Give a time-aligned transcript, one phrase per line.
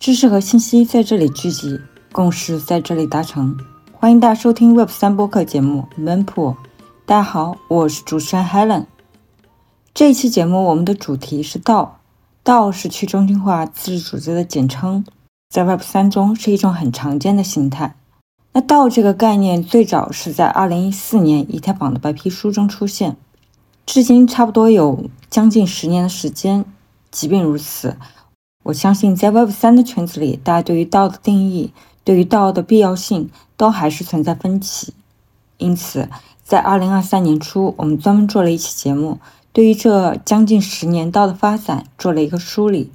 [0.00, 1.78] 知识和信息在这里聚集，
[2.10, 3.54] 共识在这里达成。
[3.92, 6.54] 欢迎大家收听 Web 三播客节目《Mempool》。
[7.04, 8.86] 大家好，我是主持人 Helen。
[9.92, 12.00] 这一期节目我们的主题是道。
[12.42, 15.04] 道是去中心化自治组织的简称，
[15.50, 17.94] 在 Web 三中是一种很常见的形态。
[18.54, 23.18] 那道这个概念最早是在2014年以太坊的白皮书中出现，
[23.84, 26.64] 至今差不多有将近十年的时间。
[27.10, 27.98] 即便如此，
[28.70, 31.72] 我相信，在 Web 三的圈子里，大家对于道的定义、
[32.04, 34.94] 对于道的必要性，都还是存在分歧。
[35.58, 36.08] 因此，
[36.44, 39.18] 在二零二三年初，我们专门做了一期节目，
[39.52, 42.92] 对于这将近十年道的发展做了一个梳理。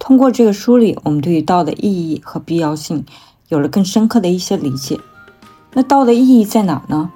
[0.00, 3.06] 通过这个梳理，我们对于道的意义和必要性
[3.48, 4.98] 有了更深刻的一些理解。
[5.74, 7.12] 那道的意义在哪呢？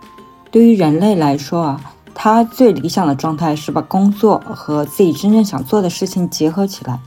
[0.53, 7.01] 对于人类来说啊，它最理想的状态是把工作和自己真正想做的事情结合起来。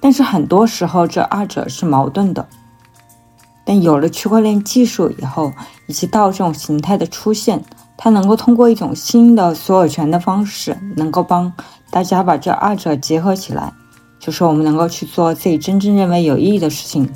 [0.00, 2.46] 但是很多时候，这二者是矛盾的。
[3.64, 5.52] 但有了区块链技术以后，
[5.86, 7.64] 以及道这种形态的出现，
[7.96, 11.52] 它能够通过一种新的所有权的方式，能够帮
[11.90, 13.72] 大家把这二者结合起来，
[14.20, 17.10] 就是我们能够去做自己真正认为有意义的事情。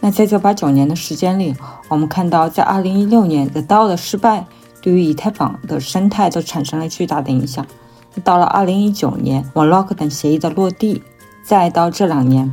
[0.00, 1.54] 那在这八九年的时间里，
[1.88, 4.44] 我们看到，在二零一六年的道的失败，
[4.80, 7.66] 对于以太坊的生态都产生了巨大的影响。
[8.22, 11.02] 到了二零一九年，网 lock 等协议的落地。
[11.44, 12.50] 再到这两年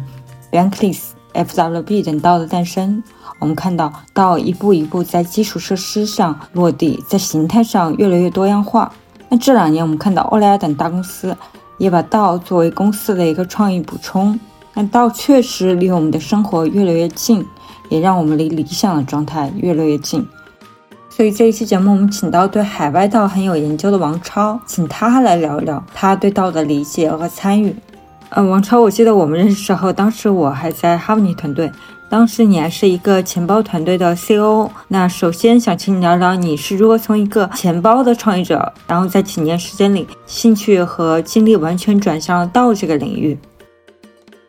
[0.52, 1.00] ，Bankless、
[1.34, 3.04] FWB 等道的诞生，
[3.40, 8.92] 我们看到道一步一步在基础设施上落地，在形态上越来越多样化。
[9.30, 11.38] 那这两年，我们看到欧莱雅等大公司
[11.78, 14.40] 也把道作为公司的一个创意补充。
[14.74, 17.46] 那道确实离我们的生活越来越近，
[17.90, 20.28] 也让我们离理想的状态越来越近。
[21.10, 27.76] 所以这一期节目，我们请到对海外道很有研究的王超，请他来聊一聊他对道的理解和参与。
[28.32, 31.72] 嗯，王超，我记得我们认识时候，当时我还在哈 y 团队，
[32.10, 34.70] 当时你还是一个钱包团队的 COO。
[34.88, 43.36] 那首先想请你聊聊，你是如何从一个钱包的创业者，然后在几年时间里，兴趣和精力完全转向到这个领域。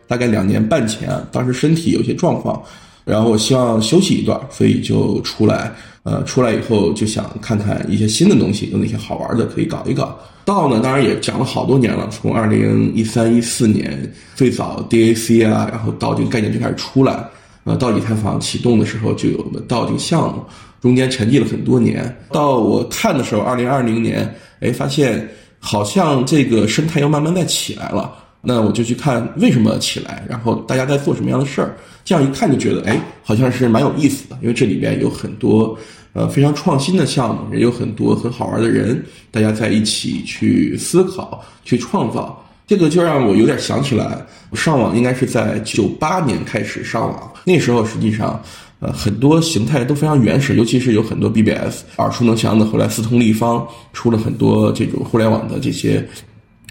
[0.06, 2.62] 大概两年半前，当时身体有些状况，
[3.04, 5.72] 然后我希望休息一段，所以就出来。
[6.02, 10.18] 呃，出来以后就想看看一些新的东西，有哪些好玩的可以搞一搞。
[10.46, 17.22] 道呢，当然也讲了好多年了，从二零一三一四年最早 DAC 啊，然后道这个概念就开始出来。
[17.64, 20.42] 呃，到以太坊启动的时候就有了道这个项目，
[20.80, 22.16] 中间沉寂了很多年。
[22.32, 25.28] 到我看的时候，二零二零年，哎，发现
[25.58, 28.10] 好像这个生态又慢慢在起来了。
[28.42, 31.76] 那我就去看为什么起来，然后大家在做什么样的事儿。
[32.04, 35.78] 这样一看就觉得，哎，好像是蛮有意思的，因为这里边有很多。
[36.12, 44.20] 呃，非常创新的项目，也有很多很好玩的人，大家在一起去思考、去创造，这个就让我有点想起来，
[44.50, 48.42] 我上网应该是在九八年开始上网，那时候实际上，
[48.80, 56.04] 呃，很多形态都非常原始，尤其是有很多 BBS 耳熟能详的，后来四通立方出了很多这种互联网的这些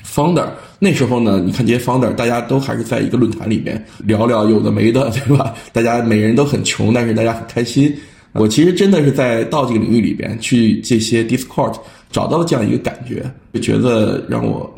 [0.05, 0.47] founder，
[0.79, 5.53] 那时候呢，你看这些 founder，大家都还是在一个论坛里面聊聊有的没的， 对吧？
[5.71, 7.95] 大家每人都很穷，但是大家很开心。
[8.33, 11.75] 我其实真的是在道这个领域里边去这些 Discord
[12.11, 14.71] 找到了这样一个感觉，就觉得让我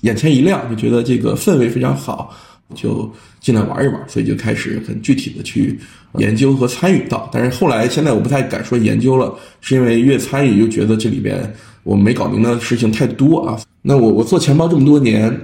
[0.00, 2.34] 眼前一亮，就觉得这个氛围非常好，
[2.74, 3.08] 就
[3.40, 5.78] 进来玩一玩，所以就开始很具体的去
[6.18, 7.30] 研究和参与到。
[7.32, 11.40] 但是后来现在我不太敢说研究了，是因为越参与就觉得这里边
[11.82, 13.58] 我没搞明的事情太多啊。
[13.82, 15.34] 那我我做钱包这么多年，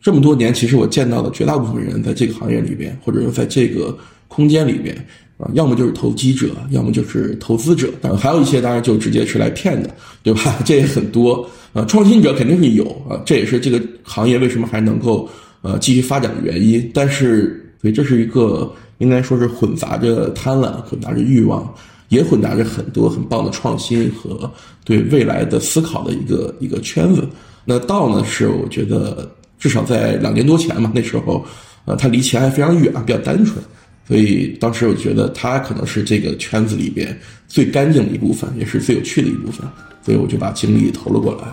[0.00, 3.96] 这么多年其实我见到的绝大部分人在这个行业里边，或者说在这个
[4.28, 4.96] 空间里边。
[5.38, 9.88] 啊，要么就是投机者，要么就是投资者，当然还有一些当然就直接是来骗的，
[10.20, 10.58] 对吧？
[10.66, 11.48] 这也很多。
[11.72, 15.30] 啊，创新者肯定是有啊，这也是这个行业为什么还能够
[15.62, 16.90] 呃继续发展的原因。
[16.92, 18.68] 但是，所以这是一个
[18.98, 21.72] 应该说是混杂着贪婪、混杂着欲望，
[22.08, 24.50] 也混杂着很多很棒的创新和
[24.84, 27.28] 对未来的思考的一个一个圈子。
[27.64, 31.44] 那道呢，是我觉得至少在两年多前嘛，那时候，
[31.84, 33.62] 呃，他离钱还非常远，比较单纯。
[34.06, 37.14] 所以当时我觉得他可能是这个圈子里边
[37.46, 39.68] 最干净的一部分，也是最有趣的一部分，
[40.02, 41.48] 所以我就把精力投了过来。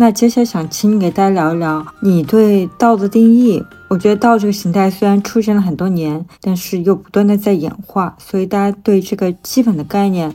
[0.00, 3.60] 那接下来想请你给大家聊一聊你对道的定义。
[3.88, 10.32] 我觉得道这个形态虽然出现了很多年，但是又不断的在演化，所以大家对这个基本的概念，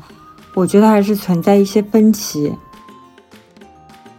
[0.53, 2.51] 我觉得还是存在一些分歧。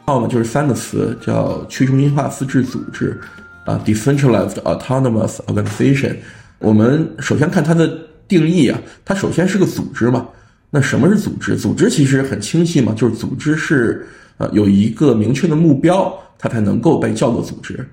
[0.07, 3.21] 道呢就是三个词，叫去中心化自治组织，
[3.67, 6.17] 啊，decentralized autonomous organization。
[6.59, 7.87] 我们首先看它的
[8.27, 10.27] 定义啊，它首先是个组织嘛。
[10.71, 11.55] 那什么是组织？
[11.55, 17.87] 组织其实很清晰嘛，就是组织是啊有一个明确的目标，它才能够被叫做组织。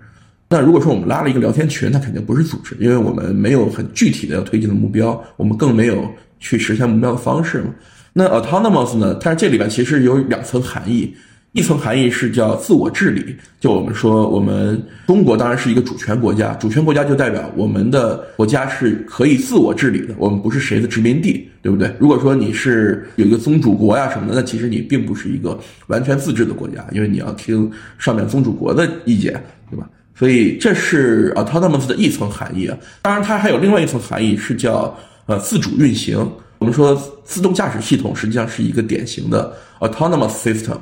[0.49, 6.05] 那如果说我们拉了一个聊天群，它肯定不是组织，因为我们没有很具体的要推进的目标，我们更没有
[6.39, 7.73] 去实现目标的方式嘛。
[8.13, 9.15] 那 autonomous 呢？
[9.15, 11.15] 它这里边其实有两层含义。
[11.53, 21.93] 一层含义是叫自我治理，就我们说，我们中国当然是一个主权国家，主权国家就代表我们的国家是可以自我治理的，我们不是谁的殖民地，对不对？
[21.99, 29.33] 如果说你是有一个宗主国呀什么的，那其实你并不是一个完全自治的国家，因为你要听上面宗主国的意见，
[29.69, 29.89] 对吧？
[30.15, 32.77] 所以这是 autonomous 的一层含义啊。
[33.01, 36.17] 当然，它还有另外一层含义是叫呃自主运行。
[36.59, 36.95] 我们说
[37.25, 40.77] 自动驾驶系统实际上是一个典型的 autonomous system。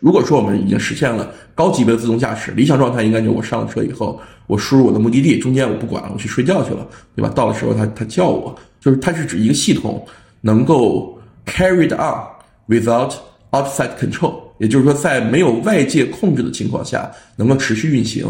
[0.00, 6.86] 如果说我们已经实现了高级别的自动驾驶，理想状态应该就我上了车以后，我输入我的目的地，中间我不管了，我去睡觉去了，
[7.16, 7.28] 对吧？
[7.34, 10.06] 到的时候它它叫我，就是它是指一个系统
[10.40, 12.22] 能够 carried on
[12.68, 13.12] without
[13.50, 18.24] outside control，也就是说在没有外界控制的情况下能够持续运行。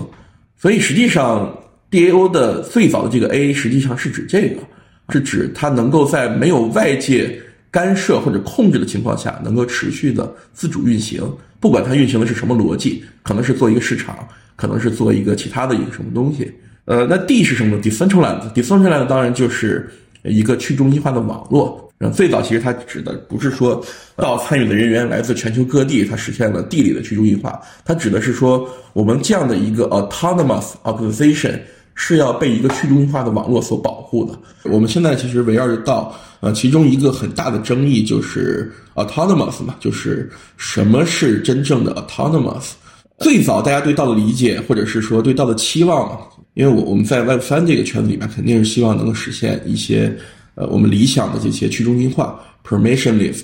[0.57, 1.55] 所以实际上
[1.91, 4.63] DAO 的最早的这个 A 实际上是指这个，
[5.11, 7.39] 是指它能够在没有外界
[7.71, 11.23] 干涉或者控制的情况下能够持续的自主运行。
[11.61, 14.17] 不管它运行的是什么逻辑，可能是做一个市场，
[14.55, 16.51] 可能是做一个其他的一个什么东西。
[16.85, 19.91] 呃，那 D 是什么？Decentralized，Decentralized 当然就是
[20.23, 21.85] 一个去中心化的网络。
[22.15, 23.85] 最早其实它指的不是说
[24.15, 27.61] 到参与的人员来自全球各地，它实现了地理的去中心化。
[27.85, 31.59] 它指的是说我们这样的一个 autonomous organization
[31.95, 34.39] 是要被一个去中心化的网络所保护的。
[34.71, 36.15] 我们现在其实围绕着到。
[36.41, 42.71] 呃，其中一个很大的争议就是 autonomous 嘛，就是什么是真正的 autonomous？
[43.19, 46.17] 最早大家对道的理解，或者是说对道的期望，
[46.55, 50.17] 因为我我们在 Web 三这个圈子里面，肯定是希望能够实现一些
[50.55, 53.41] 呃我们理想的这些去中心化 permissionless、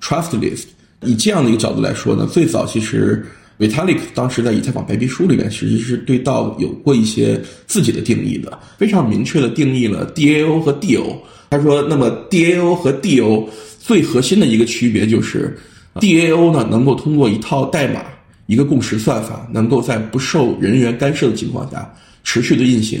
[0.00, 0.62] trustless。
[1.02, 3.26] 以这样的一个角度来说呢，最早其实
[3.58, 11.16] Vitalik 当时在以太坊白皮书里面，其实是对道有过一些自己的定义的，非常明确的定义了 DAO 和 DO。
[11.50, 13.48] 他说：“那么 DAO 和 DO
[13.78, 15.56] 最核心的一个区别就是
[15.94, 18.04] ，DAO 呢能够通过一套代码、
[18.46, 21.90] 一个共识算法，能够在不受人员干涉的情况下
[22.22, 23.00] 持续的运行，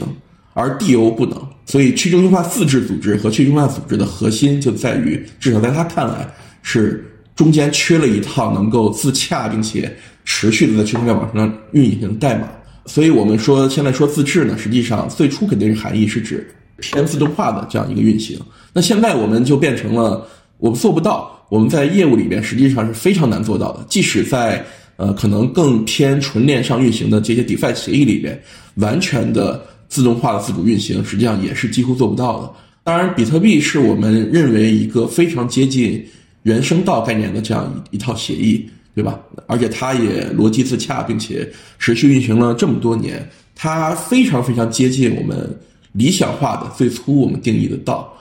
[0.54, 1.38] 而 DO 不能。
[1.66, 6.26] 所以去中心化自治组织和去中心化组织的核心就在于，至少在他看来，
[6.62, 7.04] 是
[7.36, 12.48] 中间缺了一套能够自洽并且持续的在区块链网上运行的代码。
[12.86, 16.48] 所以我们说现在说自治呢，实际上最初肯定是含义是指。”
[16.80, 18.38] 偏自动化的这样一个运行，
[18.72, 20.26] 那现在我们就变成了
[20.58, 23.84] 我们做不到，我们在业务里边实际上是非常难做到的。
[23.88, 24.64] 即使在
[24.96, 28.40] 呃可能更偏纯链上运行的这些 DeFi 协议里边，
[28.76, 32.50] 完全的自动化的自主运行，实际上也是几乎做不到的。
[32.84, 36.06] 当然，比特币是我们认为一个非常接近
[36.44, 38.64] 原生道概念的这样一一套协议，
[38.94, 39.18] 对吧？
[39.48, 41.50] 而且它也逻辑自洽，并且
[41.80, 45.58] 持续运行了这么多年，它非常非常接近我们。
[45.98, 48.12] 理想化的最初我们定义的道，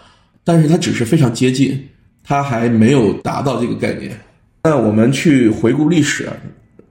[0.44, 1.88] 但是它只是非常接近，
[2.24, 4.20] 它还没有达到这个概念。
[4.64, 6.28] 那我们去回顾历史，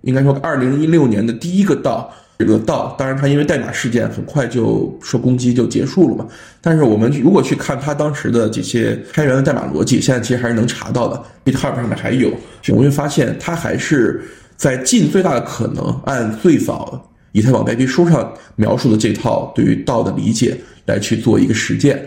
[0.02, 6.26] 应该说二零一六年的第一个道，这个道，当然它因为代码事件很快就受攻击就结束了嘛。
[6.60, 12.30] 但是我们如果去看它当时的这些开源的代码逻辑，现在其实还是能查到的，GitHub 上面还有，
[12.68, 14.22] 我们会发现它还是
[14.56, 17.10] 在尽最大的可能按最早。
[17.32, 22.04] 以太坊白皮书上描述的这套对于道的理解来去做一个实践，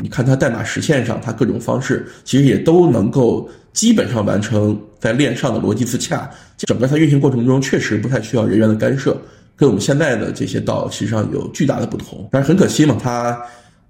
[0.00, 6.28] 你看它代码实现上，它各种方式其实也都能够基本上完成在链上的逻辑自洽。
[6.58, 9.16] 整个它运行过程中确实不太需要人员的干涉，
[9.56, 12.28] 跟我们现在的这些道实际上有巨大的不同。
[12.32, 13.40] 但是很可惜嘛，它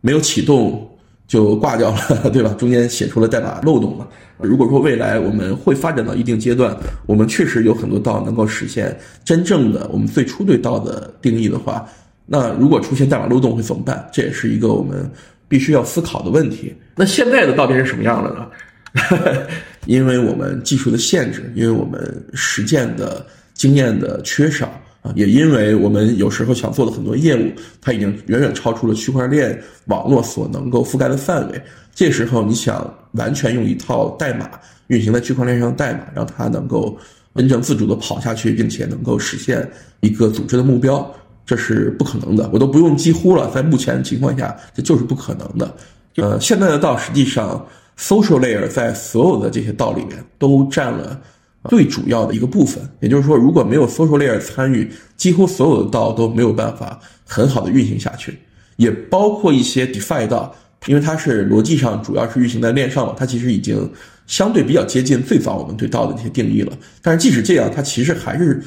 [0.00, 0.88] 没有启动。
[1.28, 2.54] 就挂掉了， 对吧？
[2.58, 4.06] 中间写出了代码漏洞嘛。
[4.37, 8.94] 如果说未来我们会发展到一定阶段，我们确实有很多道能够实现
[9.25, 11.88] 真正的我们最初对道的定义的话，
[12.26, 14.09] 那如果出现代码漏洞会怎么办？
[14.12, 15.11] 这也是一个我们
[15.49, 16.75] 必须要思考的问题。
[16.97, 19.47] 那现在的道变成什么样了呢？
[19.87, 23.25] 因为我们技术的限制，因为我们实践的
[23.55, 24.73] 经验的缺少。
[25.02, 27.50] 啊，也因为我们有时候想做的很多业务，
[27.81, 31.61] 它已经远远超出了区块链网络所能够覆盖的范围。
[31.93, 34.49] 这时候你想完全用一套代码
[34.87, 36.97] 运行在区块链上的代码，让它能够
[37.35, 39.69] 真正自主的跑下去，并且能够实现
[40.02, 41.12] 一个组织的目标，
[41.44, 42.49] 这是不可能的。
[42.52, 45.75] 我都不用几乎了，在目前情况下，这就是不可能的。
[46.16, 47.66] 呃，现在的道实际上
[47.99, 51.20] ，social layer 在所有的这些道里面都占了。
[51.68, 58.37] 最主要的一个部分，也就是说，如果没有 social layer 参与，几乎所有的道都没有办法很好的运行下去，
[58.75, 60.52] 也包括一些 defi 道，
[60.87, 63.88] 因为它是逻辑上主要是运行在链上嘛，它其实已经
[64.26, 66.72] 相对比较接近最早我们对道的那些定义了。
[67.00, 68.61] 但是即使这样，它其实还是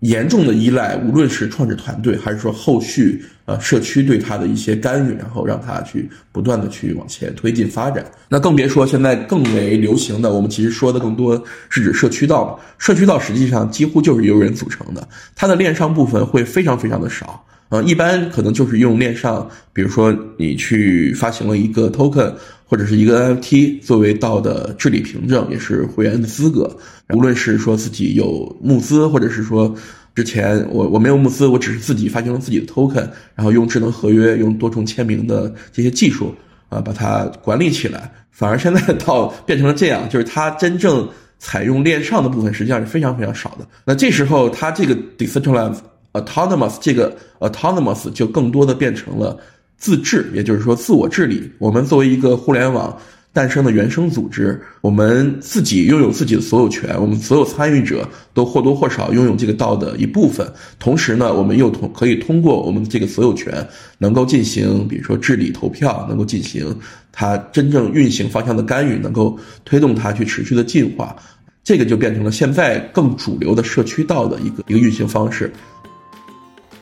[0.00, 8.04] 严重的依赖，无论是创始团队还是说后续呃社区对他的一些干预，然后让他去不断的去往前推进发展。
[8.28, 12.60] 那更别说现在更为流行的，我们其实说的更多是指社区道。
[12.78, 17.42] 社区道实际上几乎就是由人组成的，它的链上部分会非常非常的少。
[17.68, 22.32] 呃，一般可能就是用链上，比如说你去发行了一个 token
[22.66, 26.68] 或者是一个 NFT 作为道的治理凭证，也是会员的资格。
[27.14, 29.72] 无论是说自己有募资，或者是说
[30.14, 36.34] 之前我我没有募资，我只是自己发行了自己的 token，然后用智能合约、用多重签名的这些技术
[36.68, 38.10] 啊，把它管理起来。
[38.32, 41.08] 反而现在到变成了这样，就是它真正
[41.38, 43.66] 采用链上的部分实际上是非常非常少的。
[43.84, 45.78] 那这时候它这个 decentralized
[46.12, 49.38] autonomous 这个 autonomous 就更多的变成了
[49.76, 51.50] 自治，也就是说自我治理。
[51.58, 52.96] 我们作为一个互联网
[53.32, 60.50] 诞生的原生组织，我们自己拥有自己的所有权，我们所有参与者都或多或少拥有这个道的一部分。
[60.78, 63.66] 同时呢，我们又通可以通过我们这个所有权，
[63.98, 66.74] 能够进行比如说治理投票，能够进行
[67.12, 71.14] 它真正运行方向的干预，能够推动它去持续的进化。
[71.62, 75.52] 这个就变成了现在更主流的社区道的一个一个运行方式。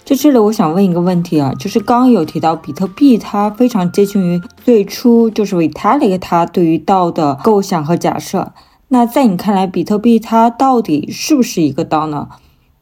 [0.05, 8.53] 在这里，我想问一个问题啊，就是刚刚有提到比特币，它非常接近于最初就是 Vitalik 他对于道的构想和假设。
[8.89, 12.29] 那在你看来，比特币它到底是不是一个道呢？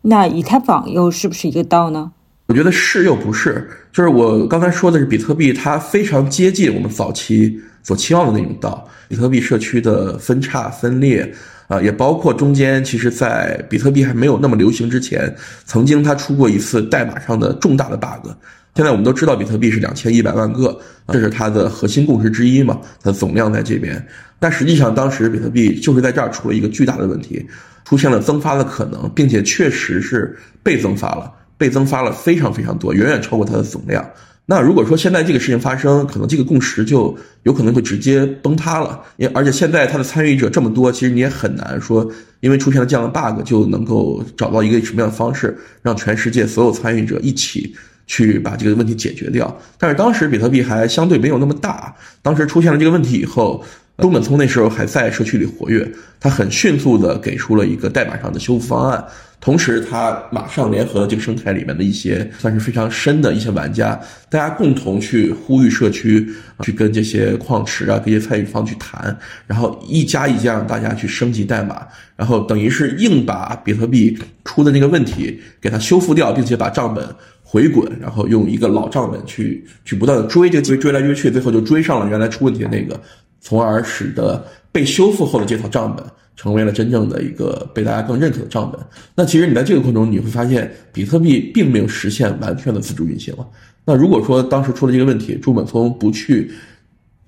[0.03, 2.11] 那以太坊又是不是一个道呢？
[2.49, 3.71] 我觉得是又不是。
[3.93, 11.33] 就是我刚才说的是比特币，它非常接近我们早期所期望的那种道，比特币社区的分叉分裂。
[11.73, 18.29] 啊，也包括中间，其实，在比特币还没有那么流行之前，曾经它出过一次代码上的重大的 bug。
[18.75, 24.07] 现在我们都知道，比特币是两千一百万个，这是它的核心共识之一嘛，它的总量在这边。
[24.39, 27.43] 但实际上，当时比特币就是在这儿出了一个巨大的问题，
[27.87, 34.07] 出现了增发的可能，并且确实是被增发了，被增发了非常非常多，远远超过它的总量。
[34.53, 39.01] 那如果说现在这个事情发生，可能这个共识就有可能会直接崩塌了。
[39.17, 42.07] 也而且现在它的参与者这么多，其实你也很难说，
[42.41, 47.75] 因为出现了这样的 bug 就能够找到一个什么样的方式，让全世界所有参与者一起
[48.07, 49.59] 去把这个问题解决掉。
[49.79, 53.65] 但是当时比特币还相对没有那么大，当时出现了这个问题以后。
[53.99, 55.87] 中本聪那时候还在社区里活跃，
[56.19, 59.05] 他很迅速的给出了一个代码上的修复方案，
[59.43, 66.27] 同时他马上联合了这个生态里面的一些算是非常深的一些玩家，大家共同去呼吁社区
[66.61, 69.15] 去跟这些矿池啊、这些参与方去谈，
[69.49, 71.85] 然后一家一家让大家去升级代码，
[72.15, 77.05] 然后等于是硬把比特币出的那个问题给它修复掉，并且把账本
[77.43, 82.99] 回滚，然后用一个老账本去去不断的追这个追追来追去，最后就追上了原来出问题的那个。
[83.45, 88.81] 从而使得被修复后的这套账本成为了真正的一个被大家更认可的账本。
[89.15, 93.47] 那其实你在这个过程中，你会发现比特币并没有实现完全的自主运行了。
[93.85, 96.51] 那如果说当时出了这个问题，朱本聪不去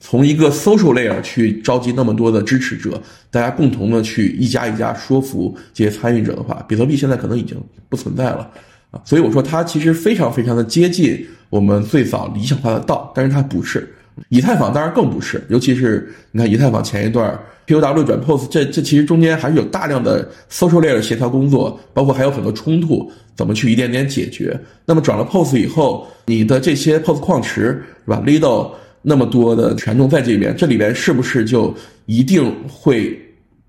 [0.01, 8.51] 从一个 social layer 去召集那么多的支持者，大家共同的去一家一家说服这些参与者的话，比特币现在可能已经不存在了
[8.91, 9.01] 啊。
[9.05, 13.93] 所以我说它其实非常非常的接近我们最早理想化的道，但是它不是。
[14.29, 24.59] 以太坊当然更不是，尤其是你看以太坊前一段 POW 转 POS，这这其实中间还是有大量的 social layer 协调工作，包括还有很多冲突，怎么去一点点解决？
[24.85, 28.71] 那么转了 POS 以后，你的这些 POS 矿池是吧？Lido
[29.03, 31.75] 那么多的权重在这边，这里边是不是就
[32.07, 33.19] 一定会？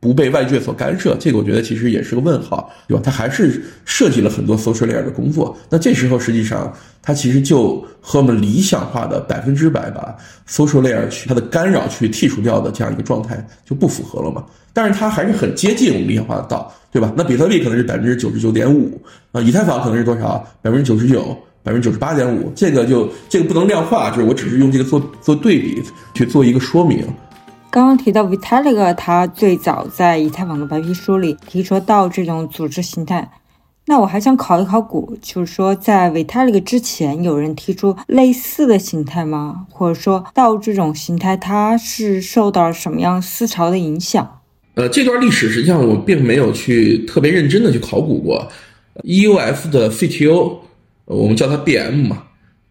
[0.06, 3.02] 不被外界所干涉，这个我觉得其实也是个问号，对吧？
[3.04, 5.58] 它还是设计了很多 social layer 的工作。
[5.68, 6.72] 那这时候实际上，
[7.02, 10.16] 它其实就和我们理想化的百分之百把
[10.48, 14.46] social layer 去它的干扰去剔除掉的这样一个状态就不符合了嘛？
[14.74, 17.12] 但是它还是很接近我们理想化的道，对吧？
[17.18, 20.48] 那比特币可能是百分之九十九点五啊，以太坊可能是多少？
[20.62, 25.82] 百分之九十九、百分之九十八点五，这个就这个不能量化，就是我只是用这个做做对比
[26.14, 27.04] 去做一个说明。
[27.76, 33.30] 刚刚提到 Vitalik，他最早在以太坊的白皮书里提出到这种组织形态。
[33.88, 39.66] 那我还想考一考古，就是说在 Vitalik 之前，有人提出类似的形态吗？
[39.70, 44.40] 或者说到这种形态，它是受到什么样思潮的影响？
[44.76, 48.48] 呃，这段历史实际上我并没有去特别认真的去考古过。
[49.04, 50.60] EUF 的 CTO，
[51.04, 52.24] 我们叫他 BM 嘛。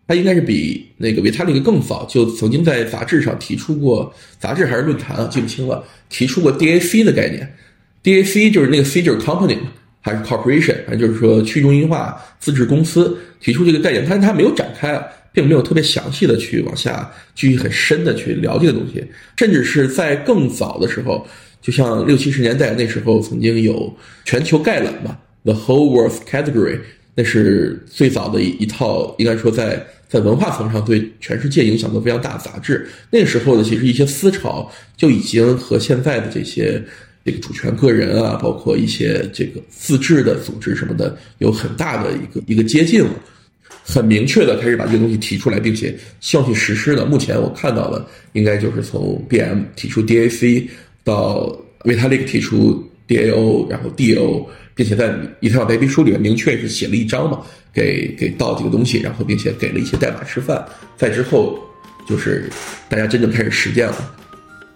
[0.07, 7.55] 他应该是比那个维塔利克更早，就曾经在杂志上提出过，杂志还是论坛啊，记不清了，提出过 DAC 的概念。
[8.03, 9.57] DAC 就是那个 C 就是 company
[10.01, 19.03] 还是 corporation，反正就是说去中心化自治公司提出这个概念，但是他没有展开啊，并没有特别详细的去往下继续很深的去聊这个东西，
[19.39, 21.27] 甚至是在更早的时候，
[21.63, 23.91] 就像六七十年代那时候曾经有
[24.27, 25.17] 全球概览嘛。
[25.45, 26.79] The Whole world Category，
[27.15, 32.87] 那是最早的一一套，应该说在在文化层上对全世界影响都非常大的杂志。
[33.11, 36.83] 那个时候呢，其实一些思潮就已经和现在的这些
[37.25, 43.11] 这个主权个人啊，包括一些这个自治的组织什么的，有很大的一个一个接近了。
[43.87, 47.05] 很明确的开始把这个东西提出来，并且希望去实施的。
[47.05, 50.67] 目前我看到的应该就是从 BM 提出 DAC
[51.03, 57.41] 到 Vitalik 提出 DAO，然后 D O 并且在一套白皮书里面明确是写了一章嘛，
[57.73, 60.65] 给给到这个东西，然后并且给了一些代码示范。
[60.97, 61.59] 在之后
[62.07, 62.51] 就是
[62.89, 63.95] 大家真正开始实践了。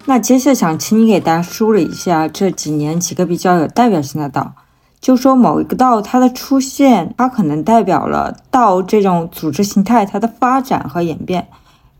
[0.06, 4.54] 那接下来想请你给大家梳理一下这几年几个比较有代表性的道。
[5.00, 11.46] 就说某一个道它的出现，它可能代表了道这种组织形态它的发展和演变。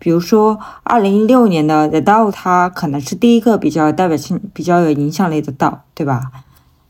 [0.00, 6.22] 比如说，二零一六年的 The DAO，它可能是第一个比较有代表性、比较有影响力的道，对吧？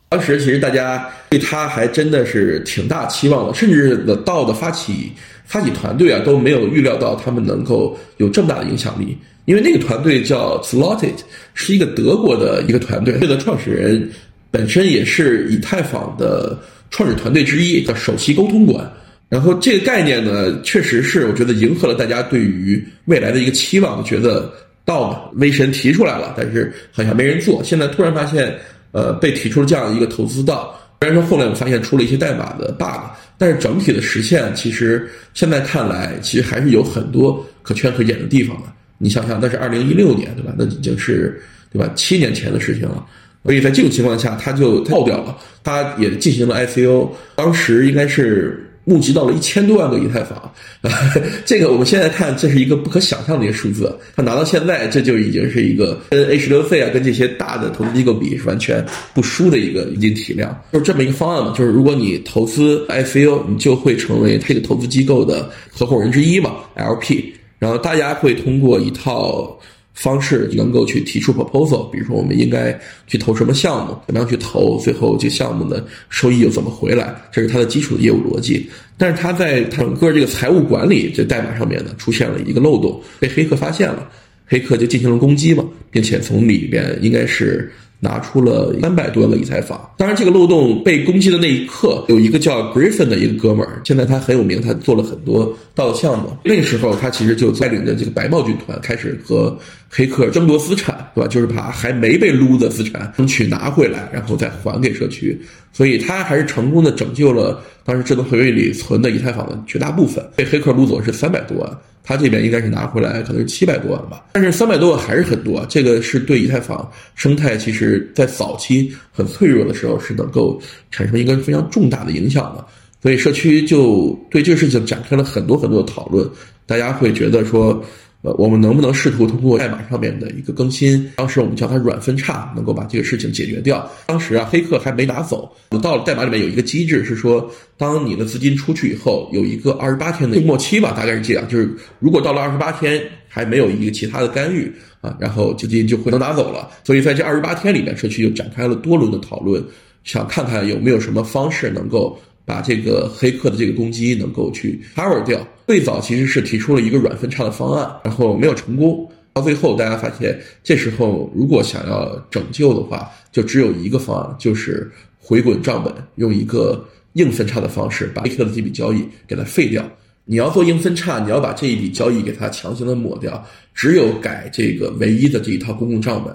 [0.09, 5.13] 当时其实大家对他还真的是挺大期望的，甚至 The DAO 的发起
[5.45, 11.17] 发起团队啊都没有预料到他们能够有这么大的影响力，因为那个团队叫 Slotted，
[11.55, 14.11] 是一个德国的一个团队，这个创始人。
[14.51, 16.59] 本身也是以太坊的
[16.91, 18.91] 创始团队之一，叫首席沟通官。
[19.29, 24.51] 然后这个概念呢，确实是我觉得迎合了大家对于未来的一个期望，觉得
[24.87, 27.63] 道嘛，威神提出来了，但是好像没人做。
[27.63, 28.59] 现在突然发现，
[28.93, 30.75] 呃，被提出了这样一个投资道。
[31.01, 38.65] 虽然说后来我发现出了一些代码的 bug，但是整体的实现其实现在看来，其实还是有很多可圈可点的地方的。
[38.99, 40.53] 你想想，那是二零一六年，对吧？
[40.59, 41.41] 那已经是
[41.73, 41.89] 对吧？
[41.95, 43.07] 七年前的事情了。
[43.45, 45.39] 所以在这种情况下，他就爆掉了。
[45.63, 50.53] 他也进行了 ICO，当时应该是募集到了一千多万个以太坊。
[51.45, 53.95] 这个我们现在看，这是一个不可想象的一个数字。
[54.17, 60.59] 他拿到现在，这就已经是一个跟 H 六 C 啊，跟这些大的投资机构比是完全不输的一个一定体量。
[60.73, 67.33] 就是这么一个方案嘛，就是如果你投资 ICO，你就会成为这个投资机构的合伙人之一嘛，LP。
[67.59, 69.55] 然后大家会通过一套。
[69.99, 78.71] 方式能够去提出 proposal，比如说我们应该去投什么项目，怎么样去投，最后这项目的收益又怎么回来，这是它的基础的业务逻辑。
[78.97, 84.09] 但是它在整个这个财务管理这代码上面呢，出现了一个漏洞，被黑客发现了，
[84.47, 87.71] 黑客就进行了攻击嘛，并且从里边应该是。
[88.01, 89.77] 拿出了三百多万的以太坊。
[89.97, 96.31] 当然，这个漏洞被攻击的那一刻，有一个叫 Griffin 的一个哥们儿，现在他很有名，他做了很多道的项目。
[96.45, 99.59] 那个时候，他其实就带领着这个白帽军团开始和
[99.91, 101.29] 黑客争夺资产，对吧？
[101.29, 105.41] 就是把还没被撸的资产争取拿回来，然后再还给社区。
[105.73, 110.23] 所以他还是成功的拯救了当时智能合约里存的以太坊的绝大部分。
[110.37, 111.79] 被黑客撸走是三百多万。
[112.03, 115.65] 他这边应该是拿回来可能是七百多万吧，但是三百多万还是很多。
[115.69, 122.65] 这个是对以太坊生态，其实在早期很脆弱的时候是能够产生一个非常重大的影响的。
[123.03, 126.29] 所以社区就对这个事情展开了很多很多的讨论，
[126.67, 127.83] 大家会觉得说。
[128.23, 133.89] 呃，我们能不能试图通过代码上面的一个更新，当时我们叫它软分叉，能够把这个事情解决掉？
[134.07, 135.49] 当时啊，黑客还没拿走，
[135.81, 144.69] 到了代码里面有一个机制是说，当你的资金出去以后，有一个二十八天的末期吧，大概是这样，就是如果到了二十八天还没有一个其他的干预
[145.01, 146.69] 啊，然后资金就会能拿走了。
[146.83, 149.63] 所以在这二十八天里面，社区就展开了多轮的讨论，
[150.03, 152.19] 想看看有没有什么方式能够。
[152.49, 155.47] 把这个黑客的这个攻击能够去 cover 掉。
[155.69, 159.07] 最早其实是提出了一个软分叉的方案，然后没有成功。
[159.35, 169.87] 到最后，大家发现这时候如果想要拯救的话，就只有一个方案，就是回滚账本，用一个硬分叉的方式把黑客的这笔交易给它废掉。
[170.25, 176.35] 你要做硬分叉，你要把这一笔交易给它强行的抹掉，只有改这个唯一的这一套公共账本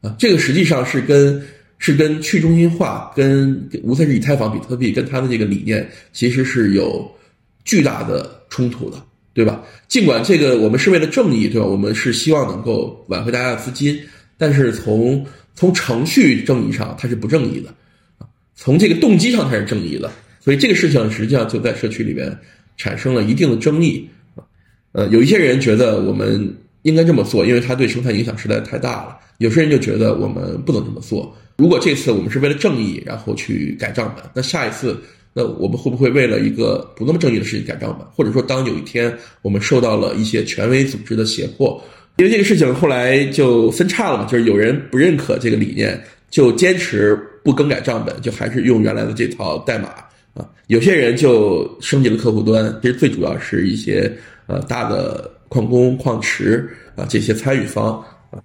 [0.00, 0.16] 啊。
[0.18, 1.40] 这个实际上是跟。
[1.84, 7.10] 是跟去中心化、跟无论是以太坊、比特币，跟它的这个理念，其实是有
[7.64, 8.96] 巨大的冲突的，
[9.32, 9.62] 对吧？
[9.88, 11.66] 尽管这个我们是为了正义，对吧？
[11.66, 13.98] 我们是希望能够挽回大家的资金，
[14.36, 17.68] 但是从从程序正义上，它是不正义的
[18.18, 18.26] 啊。
[18.54, 22.36] 从这个动机上，它是正义的，所以这个事情实际上就在社区里面
[22.76, 24.44] 产生了一定的争议啊。
[24.92, 31.36] 呃，有一些人觉得我们应该这么做，因为它对生态影响实在太大了；有些人就觉得我们不能这么做。
[31.56, 35.00] 如果这次我们是为了正义，然后去改账本，那下一次，
[35.34, 38.06] 那我们会不会为了一个不那么正义的事情改账本？
[38.14, 41.82] 或者说，当有一天我们受到了一些权威组织的胁迫，
[42.16, 45.98] 因为这个事情后来就分叉了嘛，就是有人不认可这个理念，
[46.30, 49.88] 就坚持不更改账本，就还是用原来的这套代码
[50.34, 50.46] 啊。
[50.66, 54.12] 有些人就升级了客户端，其实最主要是一些
[54.46, 58.36] 呃大的矿工、矿池啊这些参与方啊，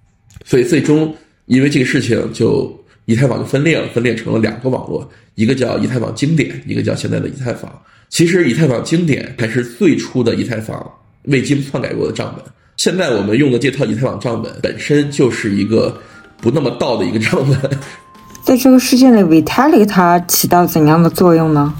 [0.44, 2.74] 所以最终因为这个事情就。
[3.08, 7.72] 以太坊就分裂了，分裂成了两个网络，一个叫以太坊经典，一个叫现在的以太坊。
[8.10, 10.78] 其实以太坊经典还是最初的以太坊
[11.22, 12.44] 未经篡改过的账本。
[12.76, 15.98] 现在我们用的这套以太坊账本本身就是一个
[16.42, 17.70] 不那么道的一个账本。
[18.44, 21.74] 在这个事件里，Vitalik 它起到怎样的作用呢？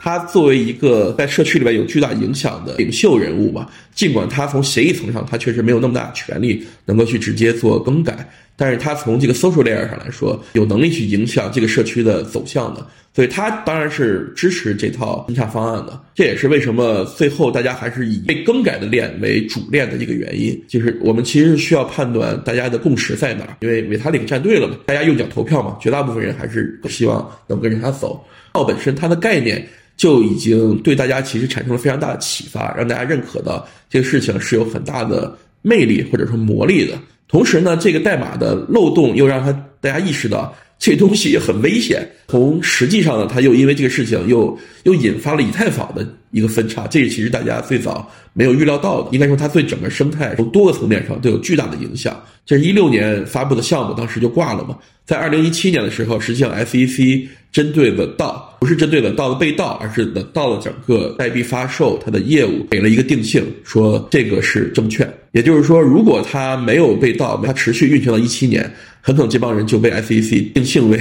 [0.00, 8.16] 他作为一个在社区里面有巨大影响的领袖人物嘛，尽管他从协议层上他确实没有那么大权力能够去直接做更改，
[8.58, 15.98] 但是他从这个 social layer 上来说，有能力去影响这个社区的走向的，所以他当然是支持这套分叉方案的。
[16.14, 28.20] 这也是为什么最后大家还是以被更改的链为主链的一个原因，就是我们其实是需要判断大家的共识在哪儿，因为维塔里克站队了嘛，大家用脚投票嘛，绝大部分人还是希望能跟着他走。
[28.52, 29.66] 道本身它的概念。
[29.98, 36.96] 就已经对大家其实产生了非常大的启发，让大家认可到这个事情是有很大的魅力或者说魔力的。
[37.28, 42.08] 同时呢，这个代码的漏洞又让他大家意识到这东西很危险。
[42.26, 49.08] 从实际上呢，他又因为这个事情又又引发了以太坊的一个分叉，这是其实大家最早没有预料到的。
[49.12, 52.18] 应该说，它对整个生态从多个层面上都有巨大的影响。
[52.48, 54.74] 这是一六年发布的项目，当时就挂了嘛。
[55.04, 65.06] 在二零一七年的时候，实际上 SEC 针对了道，不是针对了道的被盗，而是的道的整个代币发售它的业务给了一个定性，说这个是证券。
[65.32, 68.62] 也就是说，如果它没有被盗，它持续运行到一七年，
[69.02, 70.98] 很可能这帮人就被 SEC 定性为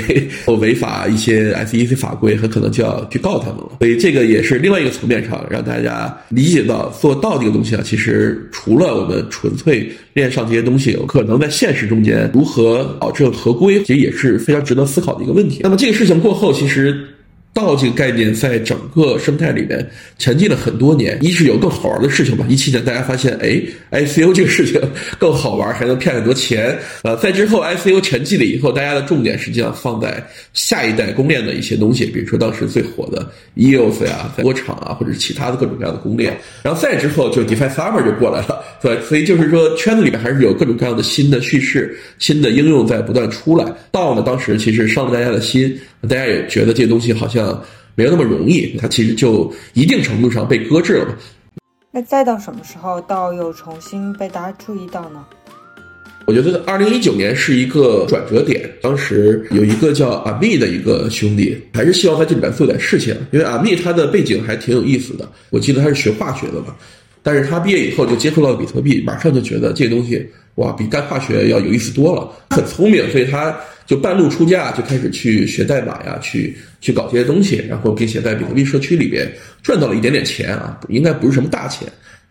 [0.59, 3.77] 违法一些 SEC 法规，很可能就要去告他们了。
[3.79, 13.79] 所以这个也是另外一个层面上让大家理解到，做道这个东西啊，其实除了我们纯粹链上这些东西，有可能在现实中间如何保证合规。
[13.83, 15.59] 其实也是非常值得思考的一个问题。
[15.63, 16.95] 那么这个事情过后，其实。
[17.57, 19.83] 道这个概念在整个生态里面
[20.19, 21.17] 沉寂了很多年。
[21.23, 23.59] 一是有更好玩的事情吧，一七年大家发现，哎
[24.05, 24.79] ，ICO 这个事情
[25.17, 26.77] 更好玩，还能骗很多钱。
[27.01, 36.37] 呃，在之后 ICO 沉寂了以后，大家的重点实际上放在下一代公链的一些东西，比如说当时最火的 EOS 呀、波场啊，或者其他的各种各样的公链。
[36.61, 43.65] 然后再之后，就 DeFi Summer 就过来了，对所以就是说，圈子里面还是有各种各样的新的叙事、新的应用在不断出来。
[43.91, 45.75] 道呢，当时其实伤了大家的心。
[46.07, 47.46] 大家也觉得这东西好像
[47.95, 51.17] 没有那么容易，它其实就一定程度上被搁置了。
[51.91, 55.25] 那再到什么时候到又重新被大家注意到呢？
[56.27, 58.69] 我觉得二零一九年是一个转折点。
[58.81, 65.27] 当时有一个叫阿密的一个兄弟，还是希望在这里面做点事情，因为阿密他的背景还挺有意思的。
[65.49, 66.75] 我记得他是学化学的嘛，
[67.23, 70.23] 但是他毕业以后就接触到了比特币，马上就觉得这个东西
[70.55, 72.29] 哇，比干化学要有意思多了。
[72.49, 73.57] 很聪明，所以他。
[73.87, 79.27] 就半路出家，就开始去学代码呀，去去搞这些东西，然后并且在比特币社区里边
[79.63, 81.87] 赚到了一点点钱啊，应该不是什么大钱。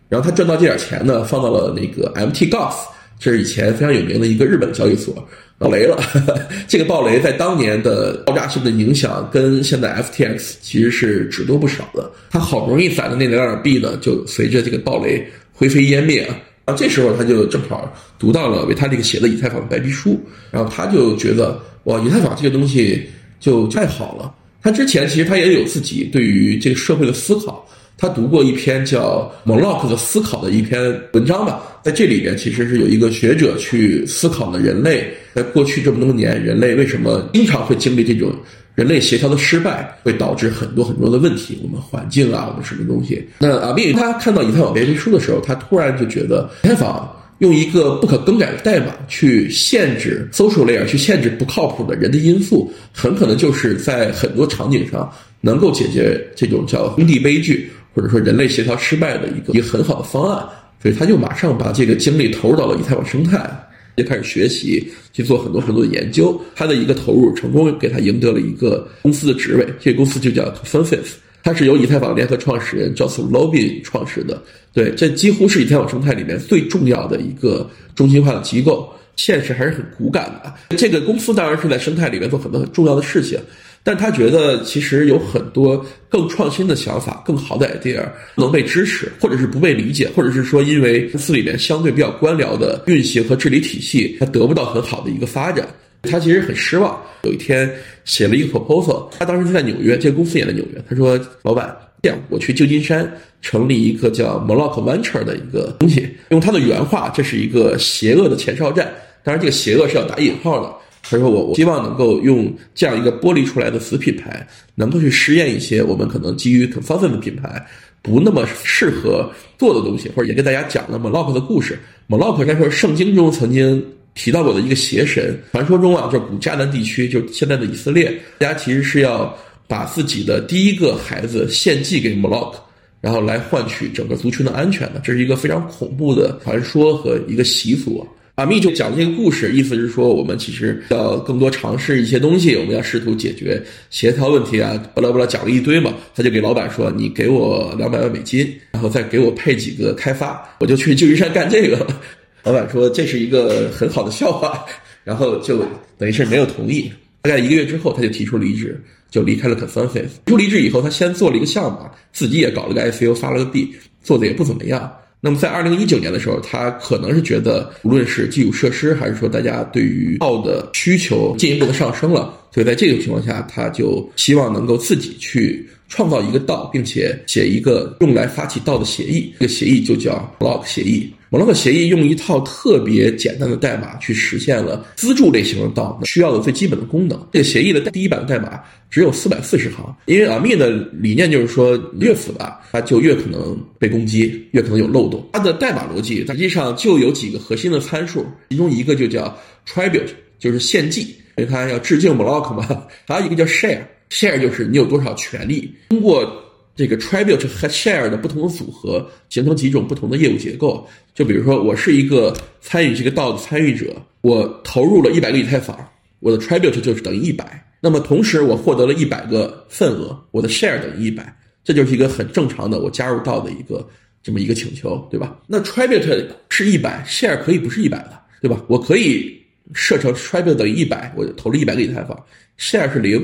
[0.07, 2.75] 然后他赚到这点钱呢，放到了那个 MT Gox，
[3.19, 5.99] 这是以前非常有名的一个日本交易所，爆雷了。
[6.67, 12.09] 这个爆雷在当年的爆炸性的影响，跟现在 FTX 其实是只多不少的。
[12.29, 16.37] 他好不容易攒的那点点币呢，就随着这个爆雷灰飞烟灭啊。
[16.67, 20.19] 然后这时候他就正好读到了维塔利克写的以太坊的白皮书，
[20.51, 23.01] 然后他就觉得哇，以太坊这个东西
[23.39, 24.35] 就太好了。
[24.61, 27.65] 他之前其实他也有自己对于这个社会的思考，
[27.97, 38.29] 他读过一篇叫《蒙洛克的思考》的一篇文章吧，在这里边其实是有一个学者去思考了人类在过去这么多年，人类为什么经常会经历这种。
[38.77, 43.27] 人类协调的失败会导致很多很多的问题，我们环境啊，我们什么东西？
[43.39, 55.11] 那阿密他看到以太坊白皮书的时候，他突然就觉得，以太坊用一个不可更改的代码去限制 social layer，去限制不靠谱的人的因素，很可能就是在很多场景上
[55.41, 60.47] 能够解决这种叫兄弟悲剧，或者说人类协调失败的一个一个很好的方案。
[60.83, 63.49] 所以他就马上把这个精力投入到了以太坊生态。
[63.97, 66.39] 就开始学习，去做很多很多的研究。
[66.55, 74.41] 他的一个投入成功给他赢得了一个公司的职位，这个公司就叫 Consensus，它是由以太坊联合创始人 Joseph l o b i n 创始的。
[74.71, 78.87] 对，这几乎是以太坊生态里面最重要的一个中心化的机构。
[79.15, 80.77] 现实还是很骨感的。
[80.77, 83.39] 这个公司当然是在生态里面做很多很重要的事情。
[83.83, 88.03] 但他觉得其实有很多更创新的想法、更好的 idea
[88.35, 95.65] 能被支持，或者是不被理解，或者是说因为公司里面相对比较官僚的运行和治理体系，他得不到很好的一个发展。
[96.03, 97.01] 他其实很失望。
[97.23, 97.69] 有一天
[98.05, 100.83] 写了一个 proposal，他当时是在纽约，这个公司也在纽约。
[100.89, 103.11] 他说：“老板，这样我去旧金山
[103.41, 106.07] 成立一个叫 m o l o c k Venture 的一个东西。
[106.29, 108.93] 用他的原话，这是一个邪恶的前哨站。
[109.23, 110.73] 当然，这个邪恶是要打引号的。”
[111.09, 117.65] 他说：“我我希望能够用这样一个剥离出来的子品牌，能够去实验一些我们可能基于 consensus 的品牌
[118.01, 121.79] 不那么适合做的东西，或者也跟大家讲了 Moloch 的故事。
[122.09, 123.83] Moloch 他说圣经中曾经
[124.15, 125.39] 提到过的一个邪神。
[125.51, 132.55] 传说中啊，就是古迦南地区，就是现在的以色列，大家其实是要把自己的第一个孩子献祭给 Moloch，
[133.01, 135.01] 然后来换取整个族群的安全的。
[135.03, 138.05] 这是一个非常恐怖的传说和一个习俗。
[138.37, 145.91] 阿密就讲这个故事，意思是说，我们其实要更多尝试一些东西，我们要试图解决协调问题啊，巴拉巴拉讲了一堆嘛。
[146.15, 151.87] 他就给老板说：“你给我两百万美金，然后再给我配几个开发，我就去旧金山干这个。
[152.45, 154.63] ”老板说：“这是一个很好的笑话。”
[155.03, 155.65] 然后就
[155.97, 156.91] 等于是没有同意。
[157.23, 160.09] 大概一个月之后，他就提出离职，就离开了 Consensus。
[160.25, 161.79] 提出离职以后，他先做了一个项目，
[162.13, 163.73] 自己也搞了个 ICO，发了个币，
[164.03, 164.93] 做的也不怎么样。
[165.27, 179.33] 那么在二零一九年的时候，他可能是觉得，无论是基础设施，还是说大家对于道的需求进一步的上升了，所以在这种情况下，他就希望能够自己去创造一个道，并且写一个用来发起道的协议。
[179.37, 181.11] 这个协议就叫 Block 协议。
[181.29, 187.19] 摩洛克协议用一套特别简单的代码去实现了资助类型的道需要的最基本的功能。
[187.33, 195.27] 这个协议的第一版代码只有四百四十行，因为阿密的理念就是说，越复杂它就越可能被攻击，越可能有漏洞。
[195.33, 199.37] 它的代码逻辑实际上就有几个核心的参数，其中一个就叫
[199.67, 200.09] tribute，
[200.39, 201.01] 就是献祭，
[201.35, 202.85] 因为它要致敬 Block 嘛。
[203.05, 206.43] 还有一个叫 share，share 就是你有多少权利，通过。
[206.77, 210.87] 这个 tribute 和 share 的不同的组合，形成几种不同的业务结构。
[211.15, 215.75] 就比如说，我是一个参与这个道的参与者，我投入了一百个以太坊，
[216.19, 217.65] 我的 tribute 就是等于一百。
[217.81, 221.35] 那么同时，我获得了一百个份额，我的 share 等于一百。
[221.63, 223.85] 这就是一个很正常的我加入道的一个
[224.21, 225.37] 这么一个请求，对吧？
[225.47, 228.63] 那 tribute 是一百，share 可以不是一百的，对吧？
[228.67, 229.35] 我可以
[229.73, 232.17] 设成 tribute 等于一百，我投了一百个以太坊
[232.59, 233.19] ，share 是零，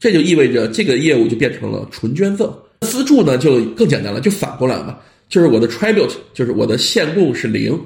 [0.00, 2.50] 这就意味着这个业务就变成了纯捐赠。
[2.80, 7.78] 资助呢就更简单了，就反过来嘛，就是我的 tribute 就是我的限供是零，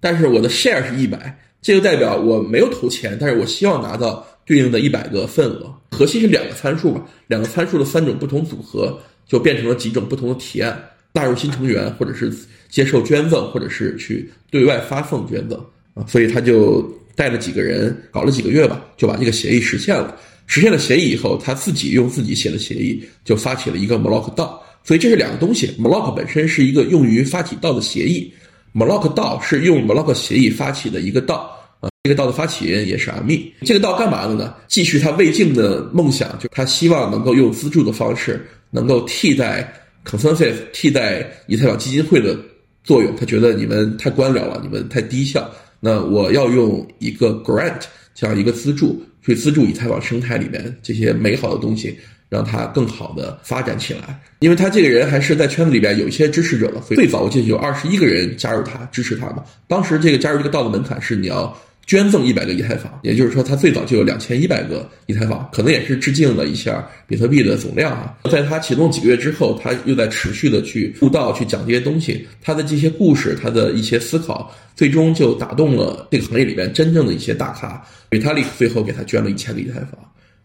[0.00, 5.74] 但是我的 share 是一百，这就代表我没有投钱，但是我希望拿到对应的一百个份额。
[5.90, 8.96] 核心是两个参数吧，两个参数的三种不同组合
[9.26, 10.80] 就变成了几种不同的提案：
[11.12, 12.32] 纳入新成员，或者是
[12.68, 15.58] 接受捐赠，或者是去对外发送捐赠
[15.94, 16.04] 啊。
[16.06, 16.82] 所以他就
[17.16, 20.16] 带了几个人搞了几个月吧，就把这个协议实现了。
[20.50, 25.68] 实现了协议以后，他自己用自己写的协议就发起了一个 Moloch 道，所以这是两个东西。
[25.78, 28.32] Moloch 本身是一个用于发起道的协议
[28.74, 31.90] ，Moloch 道是用 Moloch 协议发起的一个道啊。
[32.02, 33.52] 这个道的发起人也是阿密。
[33.60, 34.54] 这个道干嘛的呢？
[34.68, 39.70] 继续他未竟的梦想，就他希望能够用资助的方式，能够替代
[40.06, 42.34] Consensus、替代以太坊基金会的
[42.82, 43.14] 作用。
[43.16, 45.50] 他觉得你们太官僚了，你们太低效。
[45.78, 47.82] 那我要用一个 grant
[48.14, 49.04] 这样一个资助。
[49.28, 51.94] 去资助以太坊生态里面这些美好的东西，
[52.30, 54.18] 让它更好的发展起来。
[54.38, 59.44] 因为他这个人还是在圈子里边有一些支持者的，最早我记得有二十一个人加入他支持他嘛。
[59.66, 61.54] 当时这个加入这个道的门槛是你要。
[61.88, 68.14] 捐赠一百个以太坊，也就是说，他最早就有两千一百个以太坊，可能也是致敬了一下比特币的总量啊。
[68.30, 72.28] 在他启动几个月之后，他又在持续的去布道，去讲这些东西。
[72.42, 77.82] 他的这些故事，他的一些思考，最终就打动了这个行业里边真正的一些大咖。
[78.10, 79.92] Vitalik 最后给他捐了一千个以太坊，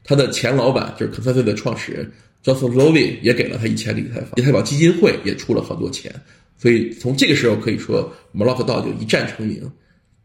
[0.06, 2.10] 他的前老板就是 c o n s e n s u 的创始人
[2.42, 4.30] Joseph LoVin 也给了他一千个以太坊。
[4.38, 6.10] 以太坊基金会也出了很多钱，
[6.58, 9.70] 所以从这个时候可以说，Moloch 道就一战成名。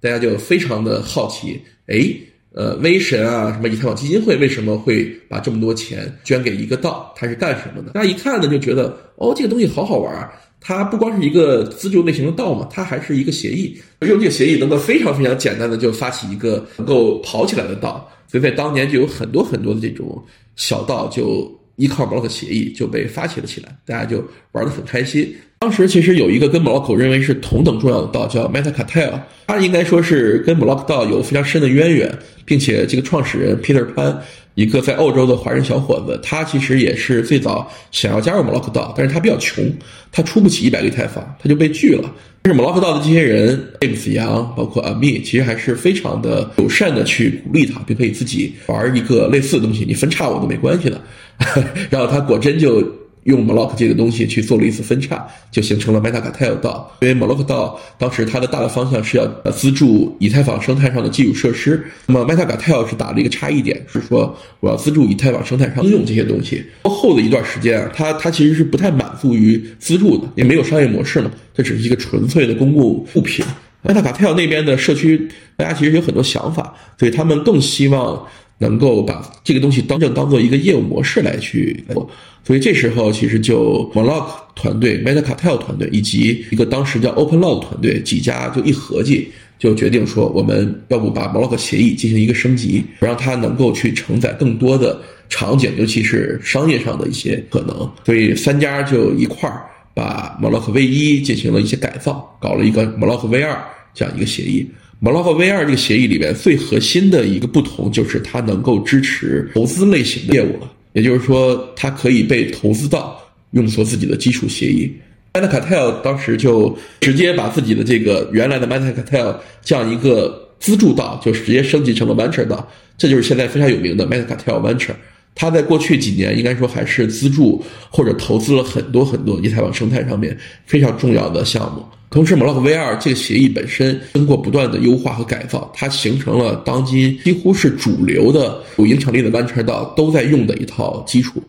[0.00, 2.10] 大家就非常的好奇，哎，
[2.52, 7.12] 呃，威神啊，什么以太坊基金会为什么会把这么多钱捐给一个道？
[7.16, 7.92] 它是干什么的？
[7.92, 10.32] 大家一看呢，就觉得，哦，这个东西好好玩儿。
[10.60, 18.10] 它不光是一个资助类型的道嘛，它还是一个协议，用这个协议能够非常非常简单的就发起一个能够跑起来的道。
[18.26, 20.22] 所以在当年就有很多很多的这种
[20.56, 25.34] 小道，就依靠 Block 协议就被发起了起来，大家就玩得很开心。
[25.60, 29.18] 当时其实有一个跟 Block 认为是同等重要的道叫 Meta Cartel。
[29.46, 34.16] 他应该说是跟 Block 道有非常深的渊源，并且这个创始人 Peter Pan，
[34.54, 39.64] 一个在澳洲的华人小伙子，他其实也是最早想要加入 Block 道，但是他比较穷，
[40.12, 42.12] 他出不起一百个以太坊，他就被拒了。
[42.42, 51.00] 但是 Block 道的这些人，James 杨，包括 Ami，其实还是非常的友善的去鼓励他，并可以自己玩一个类似的东西，你分叉我都没关系的。
[51.90, 53.07] 然后他果真就。
[53.28, 56.90] 用 Moloch 这个东西去做了一次分叉，就形成了 Meta Cartel 道。
[57.00, 66.64] 因为 Moloch 道当时它的大的方向是要资助以太坊生态上的基础设施，那么 Meta Cartel 是打了一个差异点，是说我要资助以太坊生态上应用这些东西。
[66.82, 72.82] 过后的一段时间啊，它它其实是不太满足于资助的，也没有商业模式嘛，这只是一个纯粹的公共
[73.14, 73.44] 物品。
[73.84, 78.26] Meta Cartel 那边的社区，大家其实有很多想法，所以他们更希望。
[78.58, 82.10] 能够把这个东西当正当做一个业务模式来去做，
[82.44, 97.88] 所以这时候其实就 Moloch 团队、Meta Cartel 团队以及一个当时叫 Open Log 团队几家就一合计，就决定说，我们要不把 Moloch 协议进行一个升级，让它能够去承载更多的场景，尤其是商业上的一些可能。
[98.04, 99.62] 所以三家就一块儿
[99.94, 104.68] 把 Moloch V 一进行了一些改造，搞了一个 Moloch V 二这样一个协议。
[105.00, 113.20] Moloch V 二这个协议里面最核心的一个不同就是它能够支持投资类型的业务了，也就是说，它可以被投资到
[113.52, 114.92] 用作自己的基础协议。
[115.32, 124.96] m e t a c a t e l 当时就直接把自己的这个原来的 Metacartel 这样一个资助道，就直接升级成了 Venture 道，这就是现在非常有名的 Metacartel Venture。
[125.36, 131.84] 它在过去几年应该说还是资助或者投资了很多很多以太坊生态上面非常重要的项目。
[132.10, 141.42] 同时，Moloch V2 这个协议本身经过不断的优化和改造，它形成了当今几乎是主流的有影响力的班车道都在用的一套基础。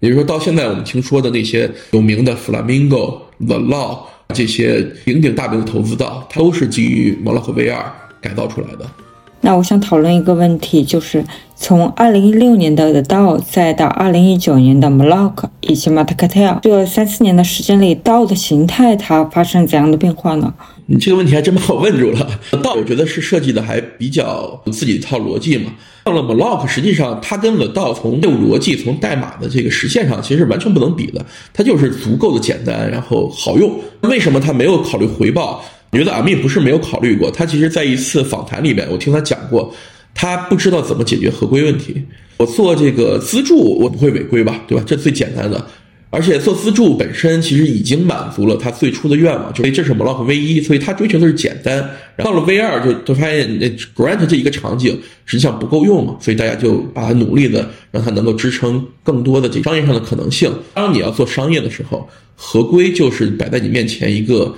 [0.00, 3.98] 也就是说，到现在我们听说的那些有名的 Flamingo、The Law
[4.34, 7.76] 这些鼎鼎大名的投资道，它都是基于 Moloch V2
[8.20, 8.90] 改造出来的。
[9.46, 20.52] 那我想讨论一个问题，就是从二零一六年的 The DAO 再到二零一九年的 Moloch 以及 m a t c a t e l 这三四年的时间里，DAO 的形态它发生怎样的变化呢？
[20.86, 22.28] 你这个问题还真把我问住了。
[22.60, 25.70] 道我觉得是设计的还比较有自己一套逻辑嘛。
[26.02, 31.24] 到了 Moloch，实际上它跟 The DAO 从业务逻辑、从代码的这个实现上，其实是完全不能比的。
[31.54, 33.78] 它就是足够的简单，然后好用。
[34.00, 35.64] 为什么它没有考虑回报？
[35.96, 37.30] 我觉得阿密不是没有考虑过。
[37.30, 39.74] 他其实在一次访谈里面，我听他讲过，
[40.14, 41.96] 他不知道怎么解决合规问题。
[42.36, 44.62] 我做这个资助，我不会违规吧？
[44.68, 44.84] 对吧？
[44.86, 45.66] 这最简单的。
[46.10, 51.88] 而且做资助本身其实已经满足了他最初的愿望，就这是 m o l o c V 一，所以他追求的是简单。
[52.18, 60.52] 到了 V 二就就发现那 Grant 这一个场景实际上不够用嘛，所以大家就把它努力的让它能够支撑更多的这商业上的可能性。
[60.74, 64.54] 当你要做商业的时候，合规就是摆在你面前一个。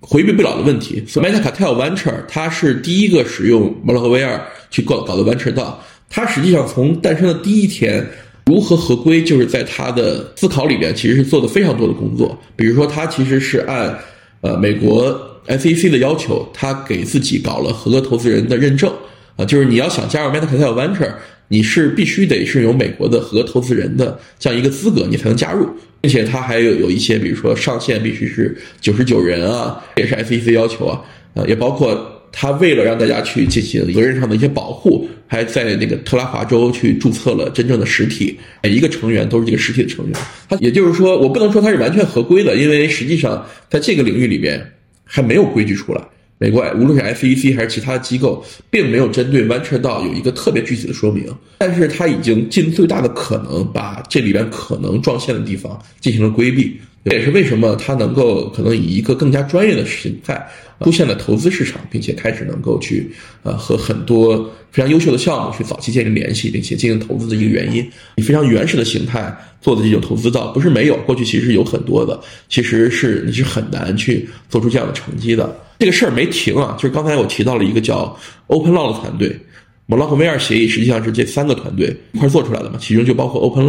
[0.00, 1.02] 回避不了的问题。
[1.06, 5.82] 所以 Metacartel Venture 它是第一个使用 m o l o c V2 去搞搞的 Venture 道。
[6.08, 8.04] 它实际上从诞生的第一天，
[8.46, 12.36] 如何合规，就是在它的思考里边，其实是做的非常多的工作。
[12.56, 13.96] 比如说，它其实是按
[14.40, 18.92] 呃美国 SEC 的要求，它给自己搞了合格投资人的认证
[19.36, 21.12] 啊，就是你要想加入 Metacartel Venture，
[21.46, 25.68] 你是必须得是有美国的合格投资人的这样一个资格，你才能加入。
[26.00, 31.02] 并且它还有有一些，比如说上限必须是九十九人啊，也是 SEC 要求啊，
[31.34, 40.14] 呃，也包括它为了让大家去进行责任上的一些保护，还在那个特拉华州去注册了真正的实体，每一个成员都是这个实体的成员。
[40.48, 44.64] 它也就是说，我不能说它是完全合规的，因为实际上在这个领域里面
[45.04, 46.00] 还没有规矩出来。
[46.40, 51.26] 没怪无论是 SEC 还是其他机构，并没有针对 Venture 道有一个特别具体的说明，
[51.58, 56.80] 但是他已经尽最大的可能把这里边可能撞线的地方进行了规避。
[57.04, 60.46] 这也是为什么它能够可能以一个更加专业的形态
[60.82, 63.10] 出现了投资市场，并且开始能够去
[63.42, 64.38] 呃和很多
[64.70, 67.86] 非常优秀的项目去早期建立联系，并且进行投资的一个原因。
[68.16, 75.58] 以非常原始的形态做的这种投资到，不是没有，过去其实是有很多的，其实是你是很难去做出这样的成绩的。
[75.78, 78.14] 这个事儿没停啊，就是刚才我提到了一个叫
[78.48, 79.34] Open Law 的团队
[79.88, 83.64] ，Moloch V2 协议实际上是这三个团队一块做出来的嘛，其中就包括 Open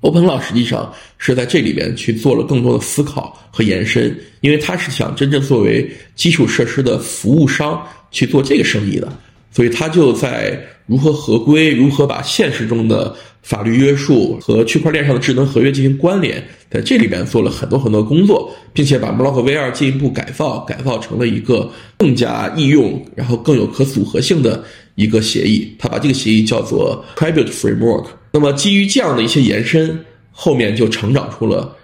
[0.00, 9.12] Open Law 实际上是在这里边去做了更多的思考和延伸，因为他是想真正作为基础设施的服务商去做这个生意的，
[9.52, 25.76] 所以他就在如何合规、如何把现实中的法律约束和区块链上的智能合约进行关联，在这里边做了很多很多工作，并且把 Moloch V2 进一步改造，改造成了一个更加易用、然后更有可组合性的一个协议。
[25.78, 28.06] 他把这个协议叫做 Tribute Framework。
[28.32, 31.76] 那么，基于这样的一些延伸，后面就成长出了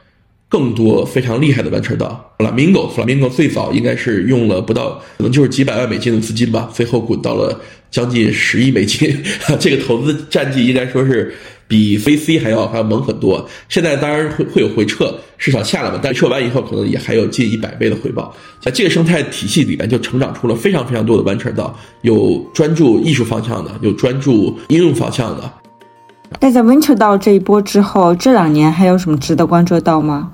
[0.48, 2.35] 更多非常厉害的完成道。
[2.38, 9.12] Flamingo，Flamingo 最早应该是用了不到，可能就是几百万美金的资金吧，最后滚到了将近十亿美金。
[9.59, 11.35] 这个投资战绩应该说是
[11.66, 13.48] 比 VC 还要还要猛很多。
[13.68, 18.32] 现在当然会会有回撤，市场下来嘛，但撤完以后可能也还有近一百倍的回报。
[18.61, 25.53] 在这个生态体系里面，就成长出了非常非常多的完成道，有专注艺术方向的，有专注应用方向的。
[26.41, 30.31] 那在 Venture 道这一波之后，这两年还有什么值得关注的道吗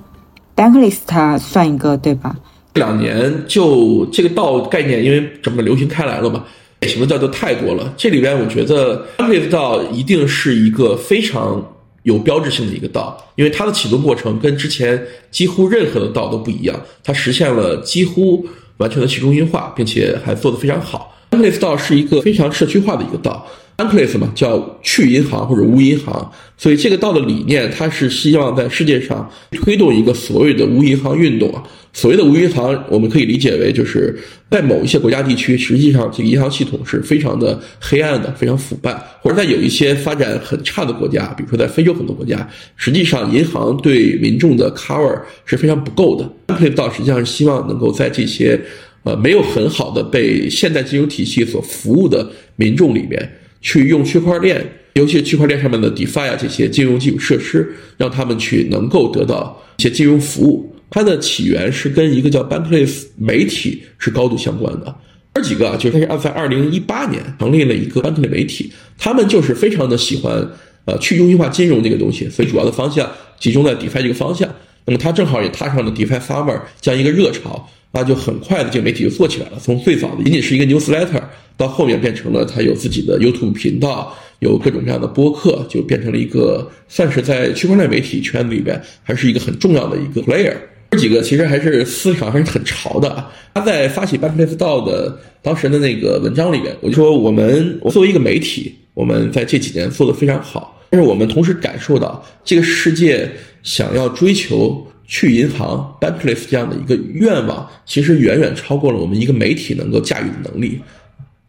[0.57, 2.37] ？Bankless 它算一个对吧？
[2.75, 6.45] 这两年就这个道概念，因为整个流行开来了嘛，
[6.81, 7.93] 典型的道就太多了。
[7.97, 11.63] 这里边我觉得 Bankless 道一定是一个非常
[12.03, 18.45] 有标志性的一个道，因为它的启动过程跟之前几乎任何的道都不一样，它实现了几乎
[18.79, 21.15] 完全的去中心化，并且还做得非常好。
[21.31, 23.47] Bankless 道是一个非常社区化的一个道。
[23.83, 31.63] Unclave 嘛，叫去银行或者无银行，所以这个道的理念，它是希望在世界上推动一个所谓的无银行运动啊。
[31.95, 34.19] 所谓的无银行，我们可以理解为就是
[34.51, 46.55] 在某一些国家地区，实际上这个银行系统是非常的黑暗的，非常腐败；或者在有一些发展很差的国家，比如说在非洲很多国家，实际上银行对民众的 cover 是非常不够的。
[46.55, 48.59] Unclave 道实际上是希望能够在这些
[49.03, 52.27] 呃没有很好的被现代金融体系所服务的
[52.57, 53.31] 民众里面。
[53.63, 60.71] 去用区块链，尤其是区块链上面的 DeFi 啊这些金融基础设施，让他们去能够得到一些金融服务。
[60.91, 64.95] 它的起源是跟一个叫 Bankless 媒体是高度相关的。
[65.33, 70.47] 二几个啊，就是它是在二零一八年成立了一个 Bankless 媒体，他们就是非常的喜欢
[70.85, 73.11] 呃去中心化金融这个东西，所以主要的方向
[73.41, 74.47] 集中在 DeFi 这个方向。
[74.85, 77.71] 那么他正好也踏上了 DeFi Summer 这样一个热潮。
[77.93, 79.59] 那就很快的，这个媒体就做起来了。
[79.63, 81.23] 从最早的仅仅是一个 newsletter，
[81.59, 90.55] 到后面变成了它有自己的 YouTube 频道，有各种各样的播客，就变成了一个算是在区块链媒体圈子里边还是一个很重要的一个 player。
[90.91, 93.25] 这几个其实还是思想还是很潮的。
[93.53, 103.31] 他在发起 b a n k l e s s 道的当时的那个文章里面，我就说我们作为一个媒体，我们在这几年做的非常好，但是我们同时感受到这个世界
[103.63, 104.87] 想要追求。
[105.13, 110.81] 去银行 Bankless 这样的一个愿望，其实远远超过了我们一个媒体能够驾驭的能力。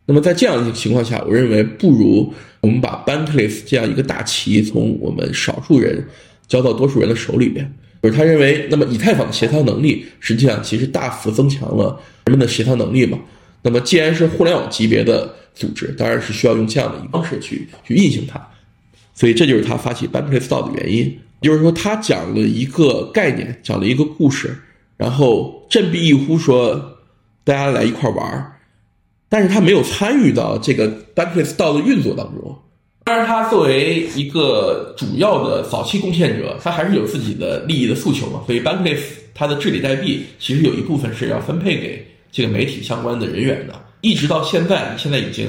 [0.05, 6.05] 那么在这样一个情况下，我认为不如我们把 Bankless 这样一个大旗从我们少数人
[6.45, 7.73] 交到多数人的手里边。
[8.01, 13.17] 就是他认为，那么以太坊的协调能力实际上其实大幅增强了人们的协调能力嘛。
[13.61, 18.45] 那么既然是互联网级别的组织，当然是需要用这样的一个方式去去运行它。
[19.13, 21.17] 所以这就是他发起 Bankless 道的原因。
[21.43, 24.57] 就是说，他讲了一个概念，讲了一个故事，
[24.97, 26.97] 然后振臂一呼说
[27.43, 28.53] ：“大家来一块玩儿。”
[29.29, 32.57] 但是他没有参与到这个 Bankless 道的运作当中。
[33.05, 38.41] 当然，他作为一个主要的早期贡献者，他还是有自己的利益的诉求嘛。
[38.45, 39.01] 所以，Bankless
[39.33, 43.73] 它的治理代币其实有一部分是要分配给这个媒体相关的人员的。
[44.01, 45.47] 一直到现在，现在已经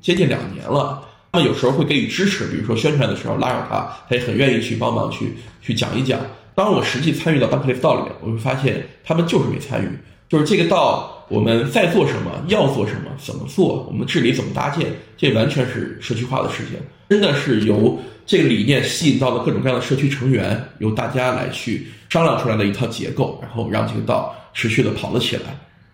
[0.00, 1.00] 接近两年了。
[1.32, 6.18] 他们有时候会给予支持，比如说宣传的时候拉上他，他也很愿意去帮忙去去讲一讲。
[6.54, 9.88] 当我实际参与到 Bankless 道里面，我会发现他们就是没参与，
[10.28, 16.76] 就是这个道我们在做什么，要做什么，怎么做，我们治理怎么搭建，这完全是社区化的事情，
[17.08, 25.42] 真的是由这个理念吸引到了各种各样的社区成员，由大家来去商量出来的一套结构，然后让这个道持续的跑了起来。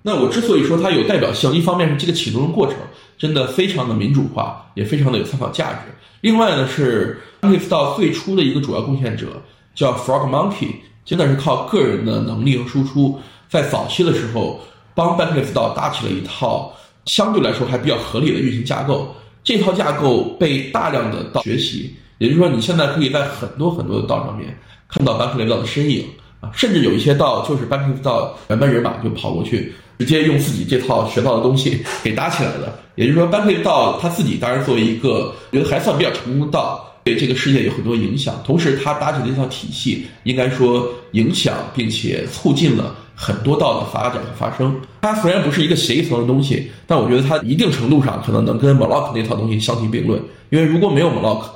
[0.02, 2.76] 那我之所以说它有代表性，一方面是这个启动的过程
[3.18, 5.80] 真的非常的民主化，也非常的有参考价值。
[6.20, 9.42] 另外呢，是 Bankless 道最初的一个主要贡献者
[9.74, 10.70] 叫 Frog Monkey，
[11.04, 14.60] 真的是靠个人的能力和输出，在早期的时候
[14.94, 19.14] 帮 Bankless 道搭起了一套相对来说还比较合理的运行架构。
[19.44, 24.58] 这套架构被大量的到学习，也就是说，你现在可以在很多很多的道上面
[24.88, 26.04] 看到 Bankless 道的身影，
[26.52, 29.72] 甚至有一些道就是 banke 到原班人马就跑过去。
[29.98, 38.34] 直接用自己这套学到的东西 给搭起来的，也就是说，班克道他自己当然作为一个觉得还算比较成功的道，对这个世界有很多影响。
[38.44, 44.78] 同时，他搭起的这套体系，应该说影响并且促进了很多道的发展和发生。
[45.00, 50.20] 它虽然不是一个协议层的东西，但我觉得它一定程度上可能能跟 molock 那套东西相提并论。
[50.50, 51.46] 因为如果没有 Moloch，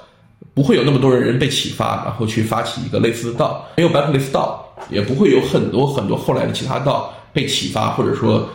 [0.54, 7.12] 不会有那么多人被启发，然后去发起一个类似的道；没有 b a n k l e s s 道，也不会有很多很多后来的其他道。
[7.32, 8.48] 被启发，或者说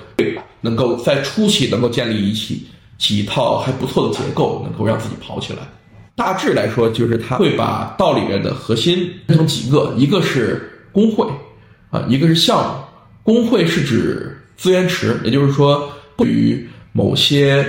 [0.59, 2.67] 能够在初期能够建立一起
[2.97, 5.59] 几套还不错的结构，能够让自己跑起来。
[6.13, 11.25] 大致来说，就是他会把道里面的核心分成几个，一个是工会，
[11.89, 12.83] 啊，一个是项目。
[13.23, 17.65] 工会是指资源池，也就是说，对于某些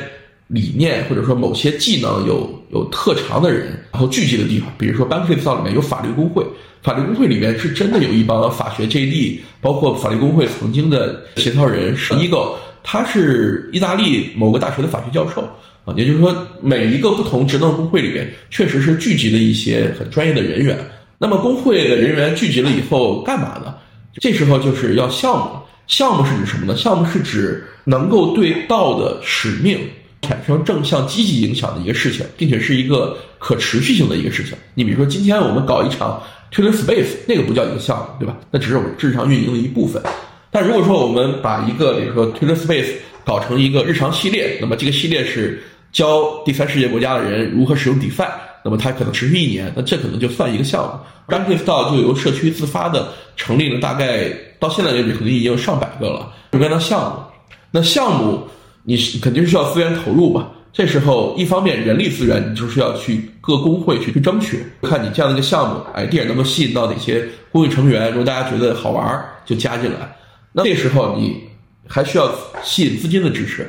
[0.49, 4.69] 理念或者说某些技能有有特长的人，然后聚集的地方。
[4.79, 6.45] 比如说 Bankless 道里面有法律工会。
[6.83, 12.53] 法律工会里面是真的有一帮法学 JD，包括法律工会曾经的协调人是 Ego，
[12.85, 15.41] 他是意大利某个大学的法学教授
[15.85, 20.79] 啊，也就是说每一个不同职能工会里面确实是聚集了一些很专业的人员。
[21.19, 23.75] 那么工会的人员聚集了以后干嘛呢？
[24.21, 25.59] 这时候就是要项目，
[25.89, 26.77] 项目是指什么呢？
[26.77, 29.81] 项目是指能够对道的使命
[30.27, 34.55] 产生正向积极影响的一个事情，并且是一个可持续性的一个事情。
[34.75, 36.21] 你比如说今天我们搞一场。
[36.53, 38.37] Twitter Space 那个不叫一个项目，对吧？
[38.53, 40.01] 那只是我们日常运营的一部分。
[40.49, 42.93] 但如果说我们把一个，比如说 Twitter Space
[43.25, 45.61] 搞成一个日常系列，那么这个系列是
[45.91, 48.31] 教第三世界国家的人如何使用 DeFi，
[48.65, 50.91] 那么它可能持续一年，那这可能就算一个项目。
[51.27, 57.19] r a n k i n s t 就由社区自发的成立了，大概到现在为止，可能已经有上百个了，这边的项目。
[57.73, 58.47] 那项目
[58.87, 60.49] 你是肯定是需要资源投入吧？
[60.73, 70.17] 这时候，一方面人力资源，你就是要去各工会去去争取，看你这样的一个项目哎，电影能够吸引到哪些工会成员，如果大家觉得好玩儿，就加进来。
[70.53, 71.43] 那这时候你
[71.89, 72.31] 还需要
[72.63, 73.69] 吸引资金的支持，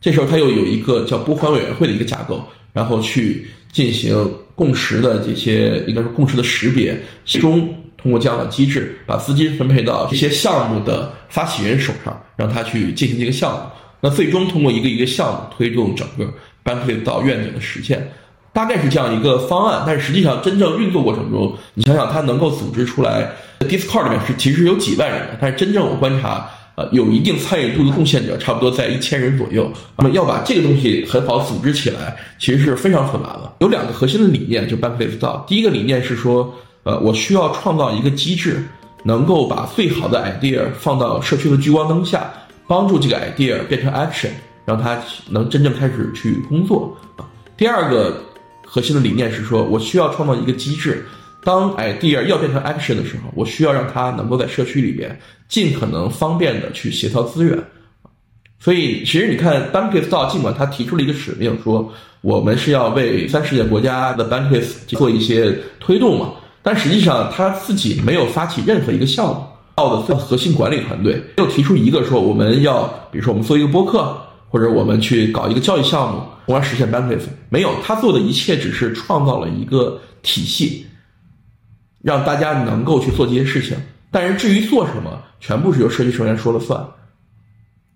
[0.00, 2.42] 这时候他又有一个叫拨款委员会的一个架构，
[2.72, 6.96] 然后去进行共识的这些，应该是共识的识别，
[7.26, 13.64] 其中通过这样的机制，把资金分配到一些项目的发起人手上，让他去进行这个项目。
[14.04, 16.30] 那最终通过一个一个项目推动整个
[16.62, 18.06] Bankless 到愿景的实现，
[18.52, 19.82] 大概是这样一个方案。
[19.86, 29.72] 但是实际上真正运作过程中，你想想它能够组织出来，Discord 里面是其实有几万人的，但是真正我观察，呃，有一定参与度的贡献者差不多在一千人左右。
[29.96, 33.50] 那么要把这个东西很好组织起来，其实是非常困难的。
[33.60, 38.62] 有两个核心的理念，就 Bankless 到第一个理念是说，呃，我需要创造一个机制，
[39.04, 42.30] 能够把最好的 idea 放到社区的聚光灯下。
[42.66, 44.30] 帮助这个 idea 变成 action，
[44.64, 44.98] 让它
[45.28, 47.24] 能真正开始去工作啊。
[47.56, 48.22] 第二个
[48.64, 51.04] 核心的理念是说，我需要创造一个机制，
[51.42, 57.58] 当 idea 要变成 action 的时候，我需要让它能够在社区里边尽可能方便的去协调资源。
[58.58, 61.92] 所以，其实你看 b a n k e s t 尽管他提出了一个使命，说
[62.22, 69.44] 我们是要为三十个国家的 b a n k e s 做一些推动嘛，但实际上他自己没有发起任何一个项目。
[69.74, 74.16] 到的最核心管理团队没有提出一个说我们要，比如说我们做一个播客，
[74.48, 77.20] 或者我们去搞一个教育项目，从而实现 benefit。
[77.48, 80.86] 没有，他做的一切只是创造了一个体系，
[82.02, 83.76] 让大家能够去做这些事情。
[84.12, 86.86] 但是至于做什么，全部是由社区成员说了算。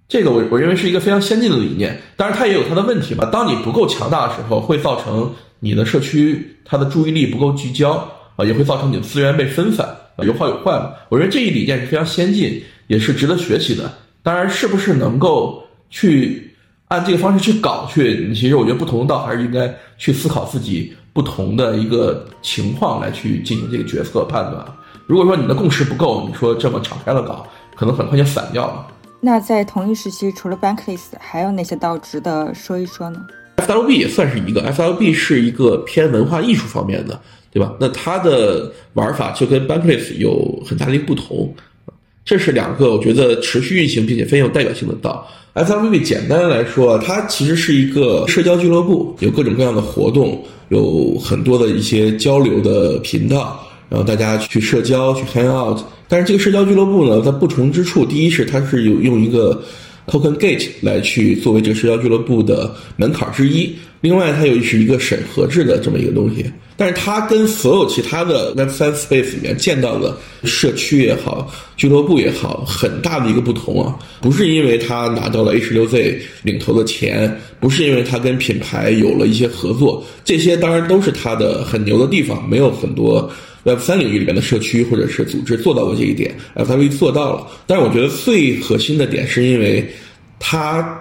[0.09, 2.01] 这个我我认为是一个非常先进的理念。
[2.17, 3.27] 当然，它也有它的问题嘛。
[3.27, 7.93] 当你不够强大的时候，会造成你的社区它的注意力不够聚焦
[8.35, 9.87] 啊，也会造成你的资源被分散。
[10.25, 10.93] 有好有坏嘛？
[11.09, 13.93] 我觉得这一理念是非常先进，也是值得学习的。
[14.23, 16.53] 当然，是不是能够去
[16.89, 18.35] 按这个方式去搞去？
[18.35, 24.65] 其实我觉得不同的道还是应该去思考自己不同的一个情况来去进行这个决策判断。
[25.07, 28.87] 如果说你的共识不够，你说这么敞开了搞，可能很快就散掉了。
[29.21, 33.21] 那在同一时期，除了 Bankless，还有哪些道值得说一说呢
[33.57, 37.19] ？FLB 也算是一个，FLB 是一个偏文化艺术方面的。
[37.51, 37.75] 对吧？
[37.81, 41.55] 那它的玩法就跟 Bankless 有很大的一个不同，
[42.25, 45.27] 这是两个我觉得持续运行并且非常有代表性的道。
[45.55, 55.81] FLB 简单来说，它其实是一个社交俱乐部，有各种各样的活动，有很多的一些交流的频道，然后大家去社交去 hang out。
[56.07, 59.61] 但是这个社交俱乐部呢，它不同之处，第一是它是有用一个
[60.09, 66.45] token gate 来去作为这个社交俱乐部的门槛之一，另外它又是一个审核制的这么一个东西。
[66.77, 82.49] 但是它跟所有其他的 Web 三 Space 里面见到的社区也好、俱乐部也好，很大的一个不同啊，不是因为它拿到了 H 六 Z 领头的钱，不是因为它跟品牌有了一些合作，这些当然都是它的很牛的地方。
[82.49, 83.29] 没有很多
[83.65, 87.47] Web 三领域里面的社区或者是组织做到过这一点，FLV 做到了。
[87.67, 89.87] 但是我觉得最核心的点是因为
[90.39, 90.99] 它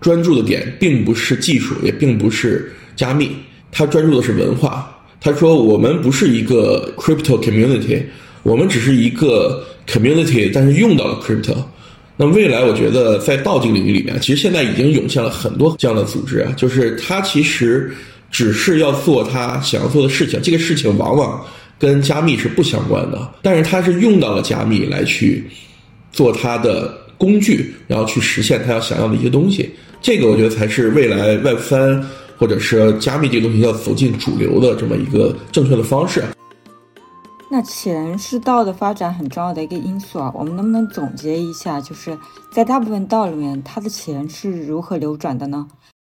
[0.00, 3.30] 专注的点并不是技术，也并不是加密，
[3.70, 4.96] 它专注的是文化。
[5.22, 8.02] 他说：“我们不是一个 crypto community，
[8.42, 11.54] 我们只是一个 community，但是用到了 crypto。
[12.16, 17.92] 那未来，我觉得在道这个领域里面，其实现在已经涌现了很多这样的组织啊，就是他其实
[18.30, 21.44] 只是要做他想要做的事情，这个事情往往
[21.80, 25.50] 跟加密是不相关的，但是他是用到了加密来去
[26.12, 29.68] 做他的工具，然后去实现他要想要的一些东西。
[30.00, 32.00] 这个我觉得才是未来 Web 三。”
[32.40, 36.24] 或者是加密这个东西要走进主流的这么一个正确的方式。
[37.50, 42.16] 那钱是道的发展很重要的一个因素啊，我们能不能总结一下，就是
[42.50, 45.68] 在大部分道里面，它的钱是如何流转的呢？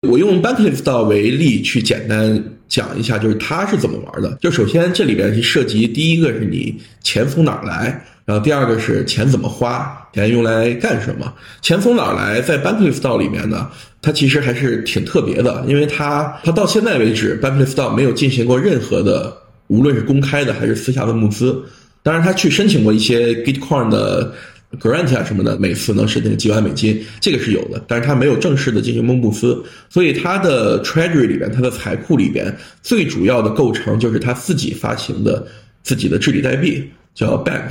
[0.08, 4.36] 我用 Bankless 道为例去简单讲一下，就是它是怎么玩的。
[4.40, 8.04] 就首先这里边是涉及第一个是你钱从哪儿来。
[8.26, 11.30] 然后第二个是钱怎么花，钱用来干什么？
[11.60, 12.40] 钱从哪儿来？
[12.40, 13.68] 在 Bankless 道里面呢，
[14.00, 19.30] 它其实还是挺特别的，因为它它到现在为止，Bankless 道没有进行过任何的，
[19.66, 21.62] 无论是公开的还是私下的募资。
[22.02, 24.32] 当然，他去申请过一些 Gitcoin 的
[24.78, 27.82] grant 啊什么的，每次能申请几万美金，这个是有的。
[27.86, 35.46] 但是他没有正式的进行蒙布斯，所以他的 Treasury 里边，他的财库里边最主要的构成就是他自己发行的
[35.82, 36.82] 自己的治理代币，
[37.14, 37.70] 叫 Bank。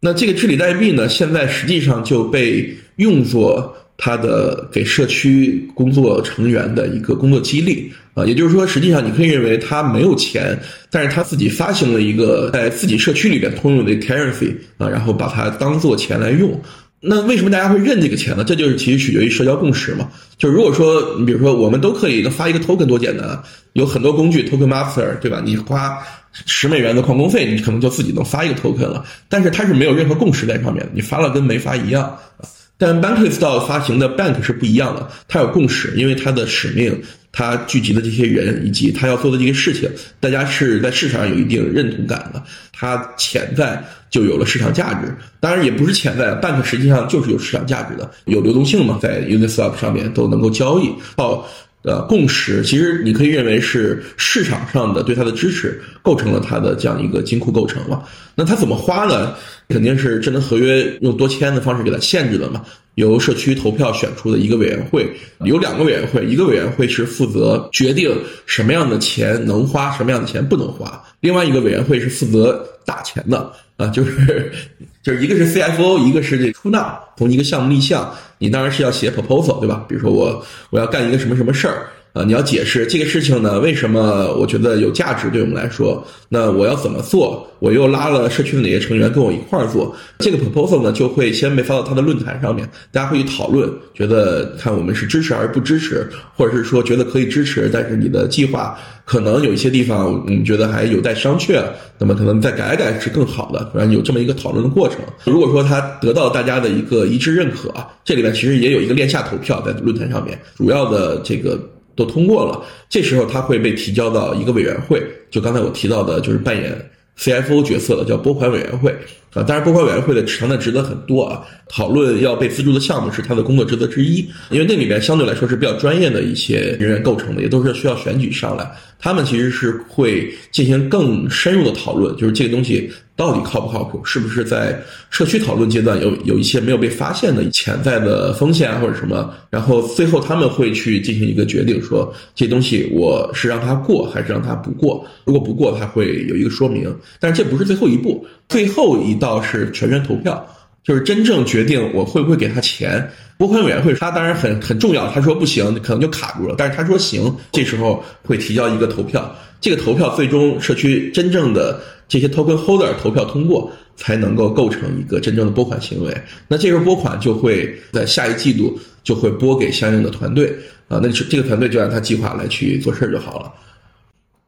[0.00, 10.58] 那这个治理代币呢，现在实际上就被用作他的给社区工作成员的一个工作激励啊，也就是说，实际上你可以认为他没有钱，
[10.90, 16.60] 但是他自己发行了一个在自己社区里边通用的 currency 啊，然后把它当做钱来用。
[17.06, 18.42] 那为什么大家会认这个钱呢？
[18.44, 20.08] 这就是其实取决于社交共识嘛。
[20.38, 23.38] 就如果说你比如说我们都可以发一个 token 多简单，
[23.74, 25.42] 有很多工具 token master 对吧？
[25.44, 25.98] 你花
[26.46, 29.04] 十美元的矿工费，你可能就自己能发一个 token 了。
[29.28, 32.48] 但是它是没有任何共识在上面，你发了跟没发一样啊。
[32.84, 37.00] 但 Bankless 发行的 Bank 是不一样的，它有共识，因为它的使命。
[37.36, 42.40] 它聚集的这些人以及它要做的这些事情，大家是在市场上有一定认同感的，
[42.72, 45.12] 它潜在就有了市场价值。
[45.40, 50.92] 当然也不是潜在，Bank 实际上就是有市场价值的，有流动性嘛，在 Uniswap 上面都能够交易。
[51.16, 51.48] 好
[51.84, 58.02] 呃共识，其实你可以认为是市场上的对它的支持构成了它的这样一个金库构成嘛。
[58.34, 59.34] 那它怎么花呢？
[59.68, 62.62] 肯定是智能合约用多签的方式给它限制了嘛。
[62.96, 65.10] 由社区投票选出的一个委员会，
[65.40, 68.16] 有两个委员会，一个委员会是负责决定
[68.46, 74.52] 什么样的钱能花，什么样的钱不能花，另外一个委员会是负责打钱的啊，就是
[75.02, 78.14] 就是一个是 CFO，一个是这出纳，从一个项目立项，
[78.44, 79.86] 你当然是要写 proposal 对吧？
[79.88, 81.88] 比如说我我要干一个什么什么事儿。
[82.14, 83.58] 啊，你要解释这个事情呢？
[83.58, 85.28] 为什么我觉得有价值？
[85.30, 87.44] 对我们来说，那我要怎么做？
[87.58, 89.92] 我又拉了社区的哪些成员跟我一块儿做？
[90.20, 101.64] 这个 proposal 呢，就会先被发到他的论坛上面，大家会去讨论，觉得看我们是支持还是不支持，或者是说觉得可以支持，但是你的计划可能有一些地方我们觉得还有待商榷，
[101.98, 103.68] 那么可能再改改是更好的。
[103.74, 104.98] 反正有这么一个讨论的过程。
[105.24, 111.58] 如果说他得到大家的一个一致认可，这里面其实也有一个链下投票在论坛上面，主要的这个。
[111.96, 118.90] 都通过了，这时候他会被提交到一个委员会，就刚才我提到的，就是扮演 CFO 角色的叫拨款委员会
[119.32, 119.42] 啊。
[119.42, 132.90] 当然，拨款委员会的承担职责很多啊，讨论要被资助的项目是他的工作职责之一，因为那里边相对来说是比较专业的一些人员构成的，也都是需要选举上来，他们其实是会进行更深入的讨论，就是这个东西。
[133.16, 134.04] 到底靠不靠谱？
[134.04, 134.76] 是不是在
[135.10, 139.32] 社区讨论阶段有有一些没有被发现的潜在的风险啊，或者什么？
[139.50, 145.06] 然后最后他们会去进行一个决定，说这东西我是让他过还是让他不过？
[145.24, 146.92] 如果不过，他会有一个说明。
[147.20, 150.44] 但是这不是最后一步，最后一道是全员投票，
[150.82, 153.08] 就是真正决定我会不会给他钱。
[153.36, 156.54] 拨款委员会他当然很很重要，他说不行，可能就卡住了。
[156.56, 159.34] 但是他说行，这时候会提交一个投票，
[159.64, 161.80] 这个投票最终社区真正的。
[162.06, 166.14] 这些 token holder 投票通过，才能够构成一个真正的拨款行为。
[166.46, 170.54] 那这时候拨款就会在下一季度就会拨给相应的团队
[170.86, 173.50] 啊，那这个团队就按他计划来去做事儿就好了。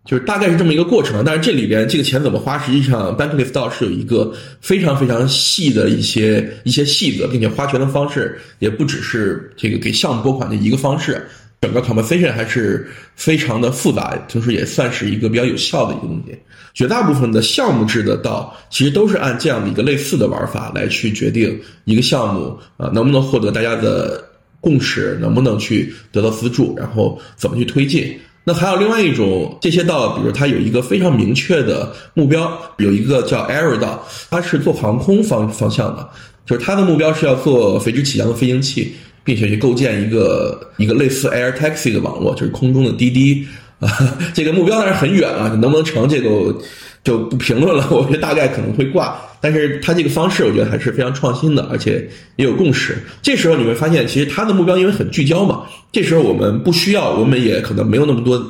[0.05, 1.25] 就是大概是这么一个过程。
[1.25, 11.27] 但是这里边这个钱怎么花，实际上 Bankless DAO 是有一个非常非常细的一些一些细则，并且花钱的方式也不只是这个给项目拨款的一个方式。
[11.61, 16.39] 整个 compensation 还是非常的复杂，同时也算是一个比较有效的一个东西。
[16.75, 24.23] 绝大部分的项目制的道，其实都是按这样的一个类似的玩法来去决定一个项目啊能不能获得大家的
[24.61, 28.15] 共识，能不能去得到资助，然后怎么去推进。
[28.45, 36.09] 那还有另外一种，这些道，比如它有一个非常明确的目标，有一个叫 Air 道，它是做航空方方向的，
[36.45, 38.95] 就是它的目标是要做垂直起降的飞行器。
[39.27, 43.45] 并且去构建一个一个类似 Air Taxi 的网络，就是空中的滴滴
[43.81, 43.91] 啊。
[44.33, 46.57] 这个目标当然很远啊，能不能成这个
[47.03, 47.89] 就不评论了。
[47.91, 52.97] 我觉得大概可能会挂，但是它这个方式我觉得还是非常创新的，而且也有共识。
[53.21, 58.41] 这时候你会发现，其实它的目标因为很聚焦嘛，这时候我们不需要，我们也可能没有那么多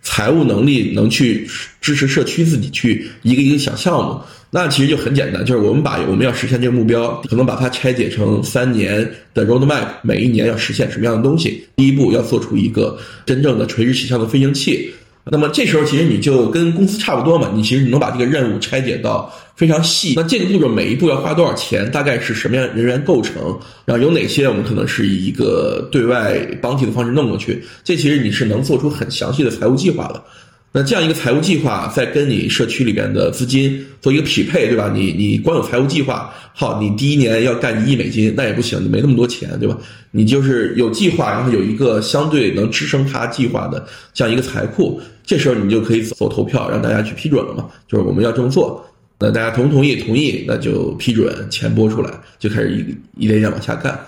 [0.00, 1.46] 财务能力能去
[1.82, 4.18] 支持社区自己去一个一个小项目。
[4.50, 11.62] 那其实就很简单，就是我们把我们要实现这个目标，可能把它拆解成三年的 roadmap，每一年要实现什么样的东西。
[11.76, 14.90] 第一步要做出一个真正的垂直起降的飞行器。
[15.30, 20.14] 那么这时候其实你就跟公司差不多嘛，你其实你能把这个任务拆解到非常细。
[20.16, 21.90] 那这个步骤每一步要花多少钱？
[21.90, 23.36] 大概是什么样人员构成？
[23.84, 27.62] 然后有哪些我们可能是以一个对外帮体的方式弄过去？
[27.84, 30.24] 这其实你是能做出很详细的财务计划的。
[30.70, 34.92] 那这样一个财务计划，再跟你社区里边的资金做一个匹配，对吧？
[34.94, 39.76] 你你光有财务计划，好，你第一年要干一亿美金，那也不行，你没那么多钱，对吧？
[40.10, 47.66] 你就是有计划，然后有一个相对能支撑他计划的这样一个财库，这时候你就可以走投票，让大家去批准了嘛？
[47.88, 48.84] 就是我们要这么做，
[49.18, 49.96] 那大家同不同意？
[49.96, 52.70] 同意，那就批准，钱拨出来，就开始
[53.16, 53.98] 一一点点往下干。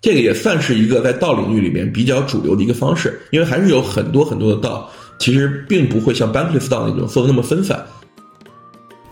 [0.00, 4.90] 这个也算是一个在道领域里面比较主流的一个方式，因为还是有很多很多的道。
[5.18, 7.84] 其实并不会像 Bankless DAO 那种做的那么分散。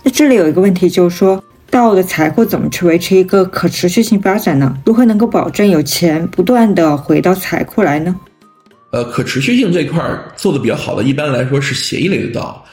[0.03, 4.77] 那这里有一个问题，就是说道的财库怎么去维持一个可持续性发展呢？
[4.85, 8.15] 如何能够保证有钱不断的回到财库来呢？
[8.91, 10.01] 呃，可持续性这块
[10.37, 12.65] 做的比较好的，一般来说是协议类的道，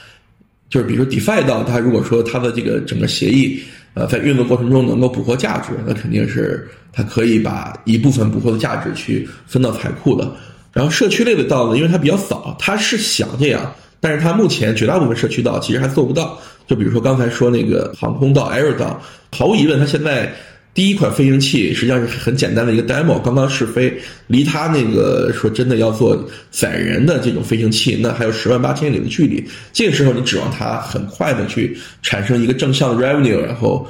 [0.70, 3.62] 就是比如说 DeFi 道，它如果说它的这个整个协议。
[3.96, 10.32] 呃，在运作过程中能够捕获价值，那肯定是它可以把一部分捕获的价值去分到财库的。
[10.74, 16.40] 然后社区类的道呢，因为它比较早，它是想这样，但是它目前绝大部分社区道其实还做不到。
[16.68, 19.02] 就比如说刚才说那个航空道 Air 道，
[19.32, 20.34] 毫无疑问，它现在。
[20.72, 23.92] 第一款飞行器实际上是很简单的一个 demo，刚刚试飞，
[24.28, 26.18] 离它那个说真的要做
[26.52, 29.44] 载人的这种飞行器，那还有十万八千里的距离。
[29.74, 33.86] 这个时候你指望它很快的去产生一个正向的 revenue，然后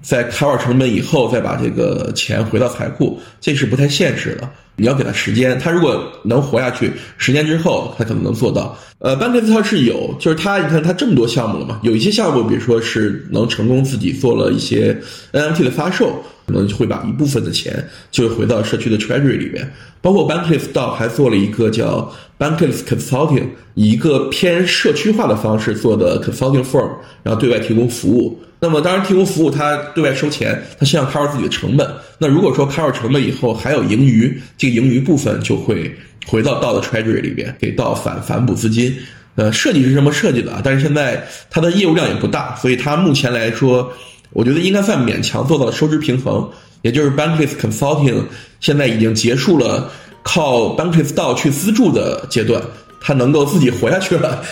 [0.00, 4.48] 在开完成本以后再把这个钱回到财库，这是不太现实的。
[4.76, 8.78] 你要给他时间，他如果能活下去，十年之后他可能能做到。
[9.00, 14.96] 呃，班克斯他是有，就是他，你看他这么多项目了嘛，有一些项目，比如说是能成功自己做了一些
[15.32, 19.68] NFT 的发售，可能就会把一部分的钱就回到社区的 treasury 里面。
[20.00, 26.90] 包括 Bankless 到还做了一个叫 Bankless Consulting，以一个偏社区化的方式做的 consulting firm，
[27.24, 28.38] 然后对外提供服务。
[28.60, 31.88] 那么当然提供服务，他对外收钱，他希望 cover 自己的成本。
[32.18, 35.94] 那如果说 cover 成本以后还有盈余，这个盈余部分就会
[36.26, 38.94] 回到道的 treasury 里边，给到反反补资金。
[39.36, 43.92] 呃，设计是这么设计的，但是现在它的业务量也不大，所以它目前来说，
[44.30, 46.48] 我觉得应该算勉强做到了收支平衡。
[46.82, 48.22] 也就是 Bankless Consulting
[48.60, 49.90] 现在已经结束了
[50.22, 52.62] 靠 Bankless 道去资助的阶段，
[53.00, 54.42] 它能够自己活下去了。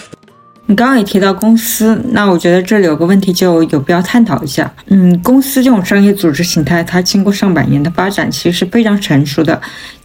[0.69, 4.73] 你刚刚也提到公司，那我觉得这里有个问题就有必要探讨一下。
[4.87, 9.61] 嗯，公司这种商业组织形态，它经过上百年的发展，其实是非常成熟的，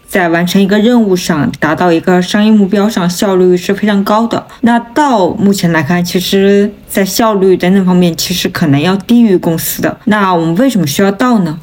[0.07, 4.45] 在完成一个任务上、达到一个商业目标上，效率是非常高的。
[4.61, 9.99] 那到目前来看，其实在效率等等方面，其实可能要低于公司的。
[10.05, 11.59] 那我们为什么需要到呢？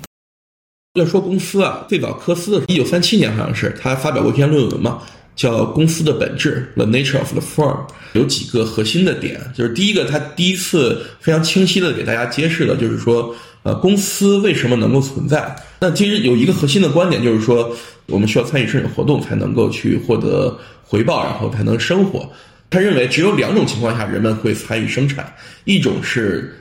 [0.95, 4.99] 要说公司啊，最早科斯一九三七年好像是他发表过一篇论文嘛。
[5.39, 13.33] 叫公司的本质，The Nature of the Firm，有几个核心的点，就是第一个，他第一次非常清晰的给大家揭示了，就是说，
[13.63, 15.55] 呃，公司为什么能够存在？
[15.79, 17.73] 那其实有一个核心的观点，就是说，
[18.07, 22.29] 我们需要参与生产活动才能够去获得回报，然后才能生活。
[22.69, 25.33] 他认为只有两种情况下人们会参与生产，
[25.65, 26.53] 一种是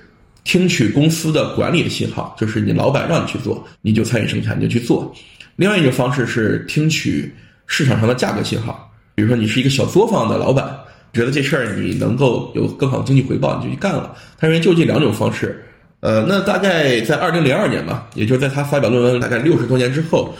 [0.43, 5.11] 听取公司的管理的信号，就是你老板让你去做，你就参与生产，你就去做；
[5.55, 7.33] 另外一个方式是听取。
[7.67, 10.75] 市场上的价格信号，比如说你是一个小作坊的老板，
[11.13, 14.15] 觉得这事儿你能够有更好的经济回报，你就去干了。
[14.39, 15.63] 他认为就这两种方式，
[15.99, 20.33] 呃，那大概在二零零二年吧，也就是在他发表论文大概六十多年之后，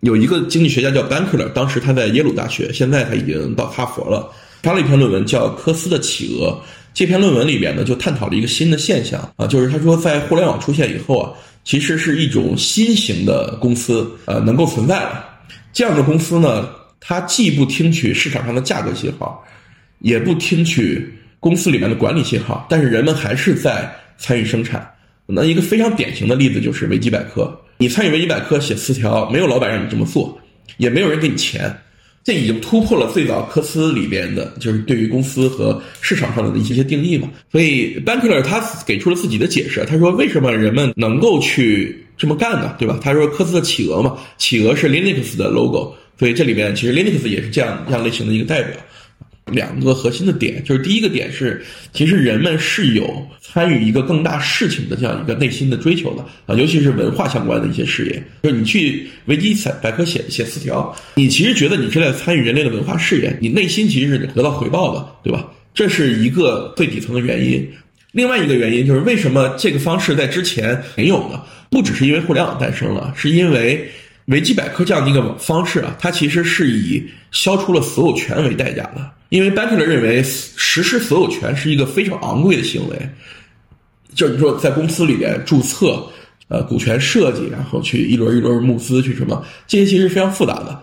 [0.00, 4.30] 有一个经济学家叫 Bankler，当时他在耶鲁大学，现在他已经到哈佛了，
[4.62, 6.48] 发了一篇论文叫《科斯的企鹅》。
[6.92, 11.30] 这篇论文里边呢，就探讨了一个新的现象啊，就是他说在互联网出现以后啊，
[11.62, 15.24] 其实是一种新型的公司呃能够存在了。
[15.72, 16.68] 这样的公司呢，
[16.98, 19.44] 它既不听取市场上的价格信号，
[20.00, 21.08] 也不听取
[21.38, 24.88] 公司里面的管理信号，但是人们还是在参与生产。
[25.26, 30.36] 那一个非常典型的例子就是维基百科，你参与维基百科写词条，没有老板让你这么做，
[30.78, 31.72] 也没有人给你钱，
[32.24, 37.30] 这已经突破了最早科斯里边的就是对于公司和市场上的一些些定义嘛。
[37.52, 42.04] 所以，Banker 他给出了自己的解释，他说为什么人们能够去。
[42.20, 43.00] 这么干的，对吧？
[43.02, 48.76] 他说科斯的企鹅嘛，企鹅是 Linux 的 logo，所以这里边其实 Linux 也是这样这样类型的一个代表。
[49.46, 58.22] 两个核心的点，就是第一个点是，其实人们是有参与一个更大事情的这样一个内心的追求的啊，尤其是文化相关的一些事业。
[58.42, 65.50] 就是你去维基百科写写词条，你其实觉得你是在参与人类的文化事业，你内心其实是得到回报的，对吧？
[65.74, 67.66] 这是一个最底层的原因。
[68.12, 71.42] 另外一个原因就是为什么这个方式在之前没有呢？
[71.70, 73.90] 不只是因为互联网诞生了，是因为
[74.26, 79.10] 维基百科这样的一个方式啊，它其实是以消除了所有权为代价的。
[79.28, 83.08] 因为 b a n k e r 认为实施所有权是一个非常昂贵的行为，
[84.12, 86.04] 就是说在公司里边注册、
[86.48, 90.82] 呃股权设计，然后去一轮一轮募资去什么，这些其实非常复杂的，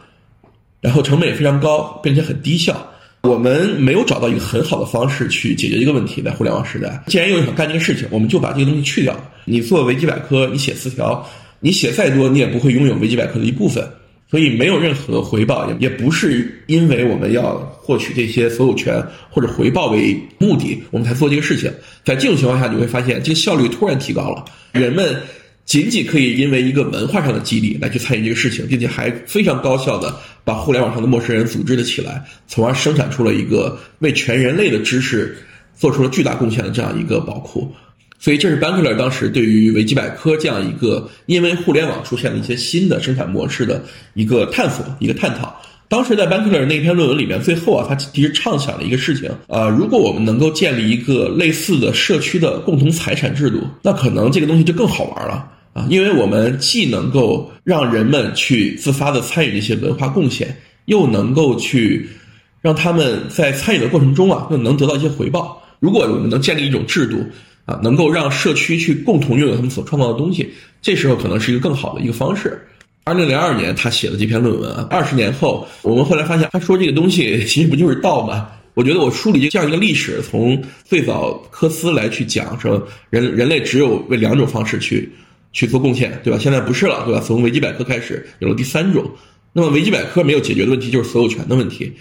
[0.79, 2.89] 然后成本也非常高，并且很低效。
[3.27, 9.13] 我们没有找到一个很好的方式去解决一个问题，在互联网时代，既然又想干这个事情，我们就把这个东西去掉。
[9.43, 11.27] 你做维基百科，你写词条，
[11.59, 13.85] 你写再多，你也不会拥有维基百科的一部分，
[14.31, 21.69] 所以没有任何回报，也也不是因为我们要获取这些所有权或者回报为目的，我们才做这个事情。
[22.05, 25.15] 在这种情况下，你会发现这个效率突然提高了，人们。
[25.67, 35.37] 仅仅可以因为一个文化上的激励来去参与这个事情，并且还非常高效的把互联网上的陌生人组织了起来，从而生产出了一个为全人类的知识
[35.75, 37.69] 做出了巨大贡献的这样一个宝库。
[38.17, 43.83] 所以，这是 Bankler 当时对于维基百科这样一个因为互联网出现了一些新的生产模式的
[44.15, 45.61] 一个探索、一个探讨。
[45.89, 55.47] 当时在 Bankler 那篇论文里面，最后啊，他其实畅想了一个事情啊，如果我们能够建立一个类似的社区的共同财产制度，那可能这个东西就更好玩了
[55.77, 62.09] 啊，因为我们既能够让人们去自发的参与这些文化贡献，又能够去
[62.63, 65.61] 让他们在参与的过程中啊，又能得到一些回报。
[65.79, 67.23] 如果我们能建立一种制度
[67.65, 70.51] 啊，能够让社区去共同拥有他们所创造的东西，
[70.81, 72.59] 这时候可能是一个更好的一个方式。
[73.03, 78.49] 二零零二年，他写的这篇论文啊，二十年后，我们后来发现，他说这个东西其实不就是道吗？
[78.73, 85.11] 我觉得我梳理这样一个历史，从最早科斯来去讲说，人人类只有为两种方式去
[85.57, 86.37] 去做贡献，对吧？
[86.37, 87.19] 现在不是了，对吧？
[87.19, 89.03] 从维基百科开始有了第三种，
[89.53, 91.91] 那么维基百科没有解决的问题就是所有权的问题。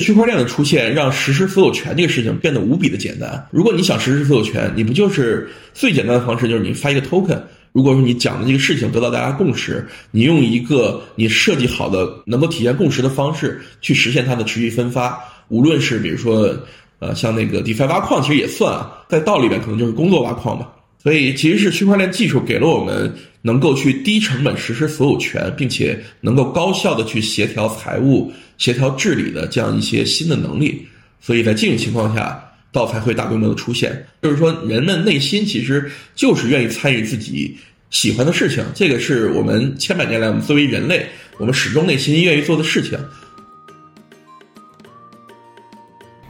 [0.00, 3.42] 区块链的出现让实施所有权这个事情变得无比的简单。
[3.50, 7.40] 如果你想实施所有权，你不就是最简单的方式就是你发一个 token。
[7.72, 16.54] 如果说你讲的这个事情得到大家共识，你用一个你设计好的能够体现共识的方式去实现它的持续分发，无论是比如说，
[16.98, 20.68] 呃，像那个 DeFi 挖矿，其实也算啊，在道里面可能就是工作挖矿嘛。
[21.06, 30.84] 所以其实是区块链技术给了我们能够去低成本实施所有权，并且能够高效的去协调财务、协调治理的这样一些新的能力。
[31.20, 32.42] 所以在这种情况下。
[32.72, 37.56] 道才会大规模的出现，就是说，人们内心其实就是愿意参与自己
[37.88, 41.06] 喜欢的事情，这个是我们千百年来我们作为人类，
[41.38, 42.98] 我们始终内心愿意做的事情。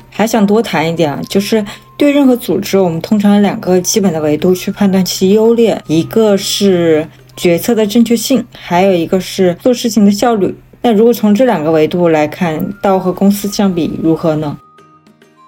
[0.09, 1.64] 还想多谈一点，就是
[1.97, 10.55] 对任何组织，我们通常有两个基本的维度去判断其优劣，一个是决策的正确性，还有一个是做事情的效率。
[10.82, 14.59] 那如果从这两个维度来看，道和公司相比如何呢？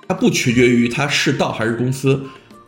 [0.09, 2.19] 它不取决于它是道还是公司，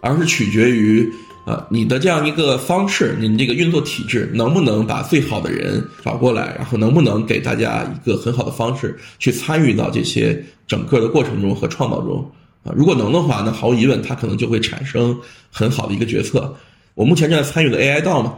[0.02, 1.10] 而是取决于
[1.46, 12.30] 呃你的这样一个方式，你这个运作体制能不能把最好的人找过来，然后能不能给大家一个很好的方式去参与到这些整个的过程中和创造中
[12.64, 12.72] 啊？
[12.76, 15.18] 如果能的话，那毫无疑问，它可能就会产生
[15.50, 16.54] 很好的一个决策。
[16.94, 18.34] 我目前正在参与的 AI 道嘛，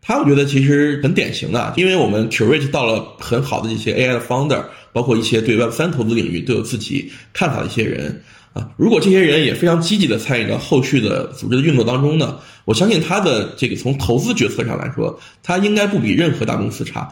[0.00, 4.62] 它我觉得其实很典型的，因为我们 curate 到了很好的一些 AI 的 founder，
[4.92, 8.22] 包括一些对 Web 三投资领域都有自己看法的一些人。
[8.52, 17.06] 啊，如果这些人也非常积极的参与到后续的组织的运作当中呢，我相信他的这个从投资决策上来说，他应该不比任何大公司差，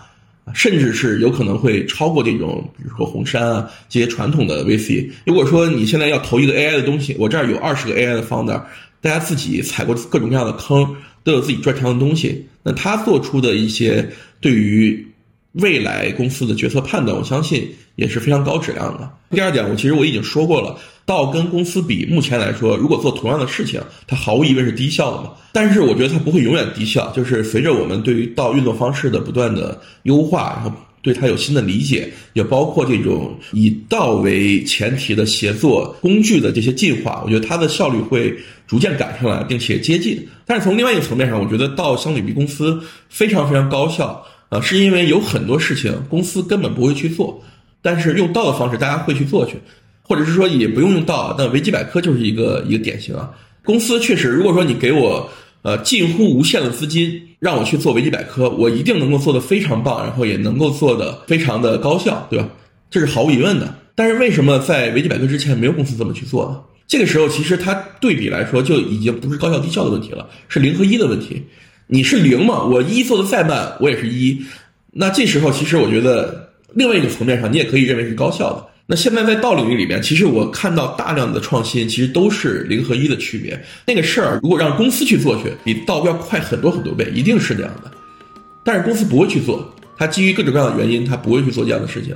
[0.53, 5.09] 甚至是有可能会超过这种，比如说红杉啊这些传统的 VC。
[5.25, 8.61] 如果说你现在要投一个 AI 的东西，我这儿有二十个 AI 的 founder，
[9.01, 15.07] 大家自己踩过各种各样的坑，都有自己专长的东西，那他做出的一些对于。
[15.55, 19.11] 未来公司的决策判断，我相信也是非常高质量的。
[19.31, 20.77] 第二点，我其实我已经说过了，
[21.07, 25.33] 道跟公司比，目前来说，如果做同样的事情，它毫无疑问是低效的嘛。
[25.53, 38.37] 但是我觉得它不会永远低效，就是随着我们对于道运作方式的不断的优化，然后对它有新的理解，也包括这种以道为前提的协作工具的这些进化，我觉得它的效率会
[38.67, 40.27] 逐渐赶上来，并且接近。
[40.45, 44.25] 但是从另外一个层面上，我觉得道相对比公司非常非常高效。
[44.55, 47.43] 啊，是因为有很多事情公司根本不会去做，
[47.83, 49.57] 但是用道的方式大家会去做去，
[50.03, 53.33] 或者是说也不用用道，那维基百科就是一个一个典型啊。
[53.65, 55.29] 公司确实，如果说你给我
[55.63, 62.49] 呃近乎无限的资金让我去做维基百科，我一定能够做得非常棒，然后也能够做得非常的高效，对吧？
[62.89, 63.75] 这是毫无疑问的。
[63.97, 66.61] 但是为什么在维基百科之前没有公司这么去做呢？
[66.87, 71.43] 这个时候其实它对比来说就已经不是高效低效的问题了，是零和一的问题。
[71.87, 72.65] 你是零嘛？
[72.65, 74.43] 我一做的再慢，我也是一。
[74.93, 78.65] 那这时候，其实我觉得另外一个层面上，你也可以认为是高效的。
[78.87, 83.59] 那现在在道领域里面，其实我看到大量的创新，其实都是零和一的区别。
[83.87, 87.91] 那个事儿如果让公司去做去，比道要快很多很多倍，一定是这样的。
[88.65, 92.15] 但是公司不会去做，它基于各种各样的原因，它不会去做这样的事情。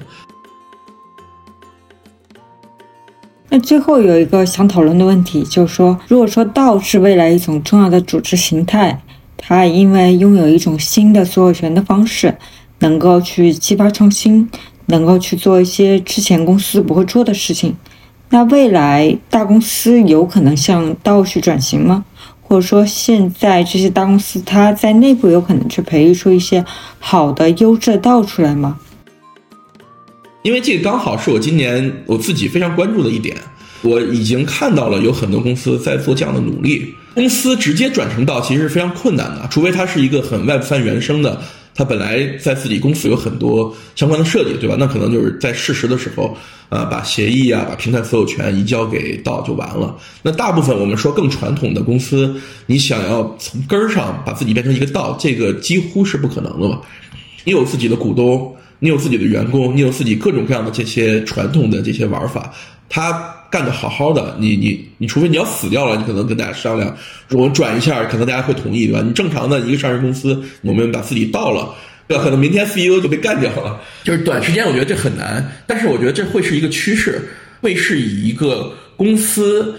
[3.50, 9.02] 那最后有一个想讨论的问题，就是说，如果说道是未来一种重要的组织形态。
[9.48, 12.36] 它因为拥有一种新的所有权的方式，
[12.80, 14.46] 能够去激发创新，
[14.86, 17.74] 能够去做一些之前公司不会做的事情。
[18.28, 22.04] 那未来大公司有可能向道去转型吗？
[22.42, 26.62] 或者说现在这些大公司它在内部有可能去培育出一些
[26.98, 28.78] 好的优质的道出来吗？
[30.42, 33.34] 因为这个刚好是我今年我自己非常关注的一点。
[33.80, 36.94] 我已经看到了有很多公司在做这样的努力。
[37.18, 41.40] 公司直接转成道其实是非常困难的，除非它是一个很 Web 三原生的，
[41.74, 44.76] 它本来在自己公司有很多相关的设计，对吧？
[44.78, 46.36] 那可能就是在事实的时候，
[46.68, 49.92] 呃，把协议啊，把平台所有权移交给道就完了。
[50.22, 56.80] 那大部分我们说更传统的公司，你想要从根儿上把自己变成一个道，这个几乎是不可能的嘛。
[57.42, 58.54] 你有自己的股东。
[58.80, 62.54] 你有自己的员工，你有自己各种各样的这些传统的这些玩法，
[62.88, 63.10] 他
[63.50, 66.94] 干得好好的，你你你，除非你要死掉了，你可能跟大家商量，
[67.30, 69.02] 我转一下，可能大家会同意，对吧？
[69.02, 71.74] 你正常的一个上市公司，我们把自己倒了，
[72.06, 77.28] 对吧可能明天 CEO 就被干掉了，就是短时间我觉得这很难，但是我觉得这会是一个趋势，
[77.60, 79.74] 会是以一个公司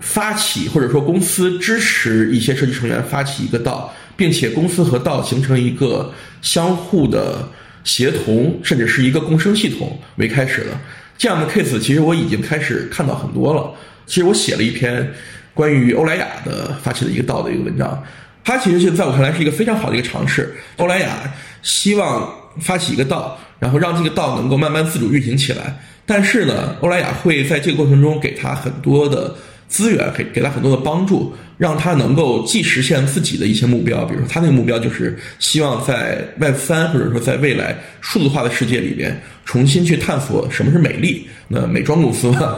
[0.00, 6.12] 发起或者说公司支持一些设计成员发起一个道，并且公司和道形成一个
[6.42, 7.48] 相互的。
[7.82, 10.78] 协同甚至是一个共生系统为开始的
[11.20, 13.70] 这样的 case，其实我已经开始看到很多了。
[14.06, 15.06] 其实我写了一篇
[15.52, 18.02] 关于欧莱雅的发起的一个道的一个文章，
[18.42, 20.54] 它其实就在我看来是一个非常好的一个尝试。
[20.78, 22.26] 欧莱雅希望
[22.60, 25.78] 发起一个道，然后让这个道能够慢慢自主运行起来。
[26.06, 29.34] 但是呢，欧莱雅会在这个过程中给他很多的
[29.70, 31.32] 资源，给给他很多的帮助。
[31.56, 41.28] 让他能够既实现自己的一些目标，比如说他那个目标就是希望在 Web 三或者说在未来数字化的世界里边重新去探索什么是美丽。
[41.48, 42.56] 那美妆公司嘛，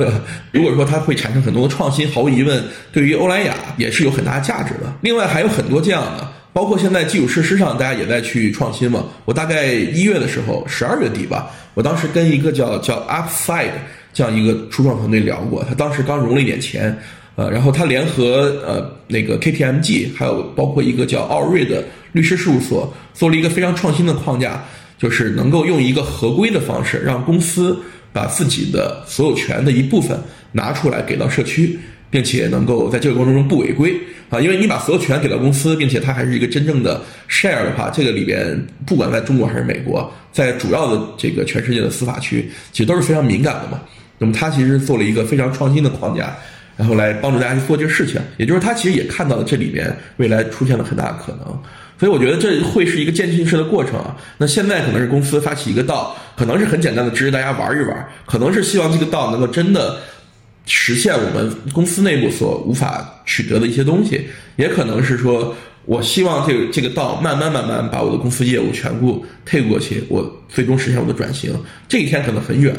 [0.52, 4.94] 如果说它会产生很多的创新，毫无疑问对于欧莱雅也是有很大价值的。
[5.00, 9.04] 另外还有很多这样的，包括现在基础设施上大家也在去创新嘛。
[9.24, 13.72] 我大概一月的时候，十二月底吧，我当时跟一个叫叫 Upside
[14.12, 16.96] 这样一个初创团队聊过，他当时刚融了一点钱。
[17.34, 21.82] 呃，然后他联合呃那个 KPMG，还有包括一个叫奥瑞的
[22.12, 24.62] 律师事务所，做了一个非常创新的框架，
[24.98, 27.78] 就是能够用一个合规的方式，让公司
[28.12, 30.20] 把自己的所有权的一部分
[30.52, 31.78] 拿出来给到社区，
[32.10, 33.98] 并且能够在这个过程中不违规
[34.28, 43.80] 啊，因为你把所有权给到公司，并且它还是一个真正的 share 的话，这个里边不管在中国还是美国，在主要的这个全世界的司法区，其实都是非常敏感的嘛。
[44.22, 46.34] 那么他其实做了一个非常创新的框架。
[46.74, 51.46] 然后来帮助大家去做这个事情，也就是他其实也看到了这里面未来出现了很大的可能，
[52.00, 54.16] 所以我觉得这会是一个渐进式的过程啊。
[54.38, 59.98] 那现在可能是公司发起一个道，可能是很简单的支持大家玩一玩，可能是希望这个道能够真的
[60.64, 65.54] 实现我们公司内部所无法取得的一些东西，也可能是说
[65.84, 71.54] 我希望这个这个道慢慢慢慢把我的公司业务全部退过去，我最终实现我的转型。
[71.86, 72.74] 这一天可能很远，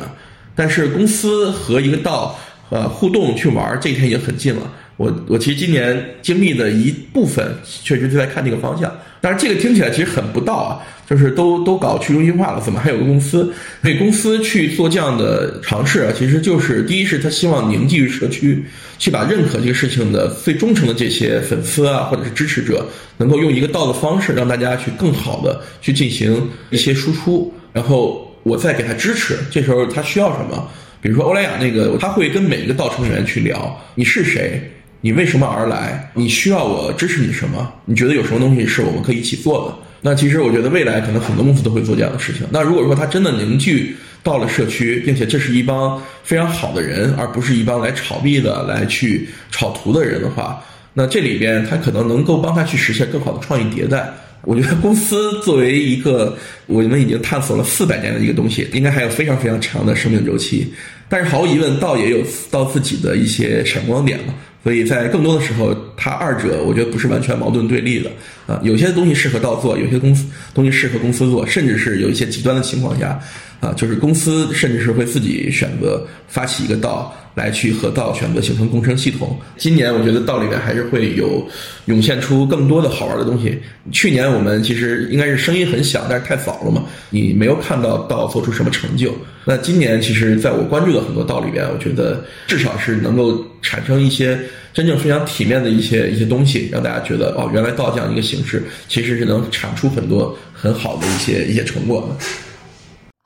[0.55, 2.37] 但是公司和一个道。
[2.69, 4.61] 呃，互动去玩这一天已经很近了。
[4.97, 8.91] 我我其实今年经历的一部分，确实就在看这个方向。
[9.21, 13.53] 但是这个听起来其实很不道啊，就是都都搞去中心化了，怎么还有个公司？
[13.83, 18.65] 给公司去做这样的尝试啊，其实就是第一是他希望凝聚于社区，
[18.97, 22.83] 去把认可这个事情的最忠诚的这些粉丝啊，或者是支持者，
[23.17, 29.37] 能够用一个道的方式，让大家去更好的去进行一些输出，然后我再给他支持。
[29.49, 30.69] 这时候他需要什么？
[31.01, 34.71] 比如说欧莱雅那个，他会跟每一个道成员去聊，你是谁，
[35.01, 37.73] 你为什么而来，你需要我支持你什么？
[37.85, 39.75] 你觉得有什么东西是我们可以一起做的？
[40.05, 42.45] 那其实我觉得未来可能很多公司都会做这样的事情。
[42.51, 50.63] 那如果说他真的凝聚到了社区，并且这是一帮非常好的人，而不是一帮来炒币的、来去炒图的人的话，
[50.93, 54.09] 那这里边他可能能够帮他去实现更好的创意迭代。
[54.45, 60.73] 我觉得公司作为一个我们已经探索了四百年的一个东西，应该还有非常非常长的生命周期。
[61.07, 62.17] 但是毫无疑问，道也有
[62.51, 64.33] 道自己的一些闪光点嘛。
[64.63, 68.09] 所以在更多的时候，它二者我觉得不是完全矛盾对立的
[68.47, 68.59] 啊。
[68.63, 73.19] 有些东西适合道做，有些公司东西适合公司做，甚至是有一些极端的情况下，
[73.59, 77.13] 啊，就是公司甚至是会自己选择发起一个道。
[77.35, 79.37] 来去和道选择形成共生系统。
[79.57, 81.47] 今年我觉得道里面还是会有
[81.85, 83.59] 涌现出更多的好玩的东西。
[83.91, 89.13] 去年我们其实应该是声音很小，但是太早了嘛，你没有看到道做出什么成就。
[89.45, 94.39] 那今年其实在我关注的很多道里边，我觉得至少是能够产生一些
[94.73, 102.25] 真正非常体面的一些一些东西，让大家觉得哦，原来道这样一个形式其实是能产出很多很好的一些一些成果的。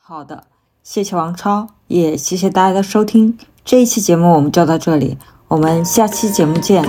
[0.01, 0.43] 好的，
[0.83, 3.37] 谢谢王超，也谢谢大家的收听。
[3.67, 5.17] 这一期节目我们就到这里，
[5.49, 6.81] 我们下期节目见。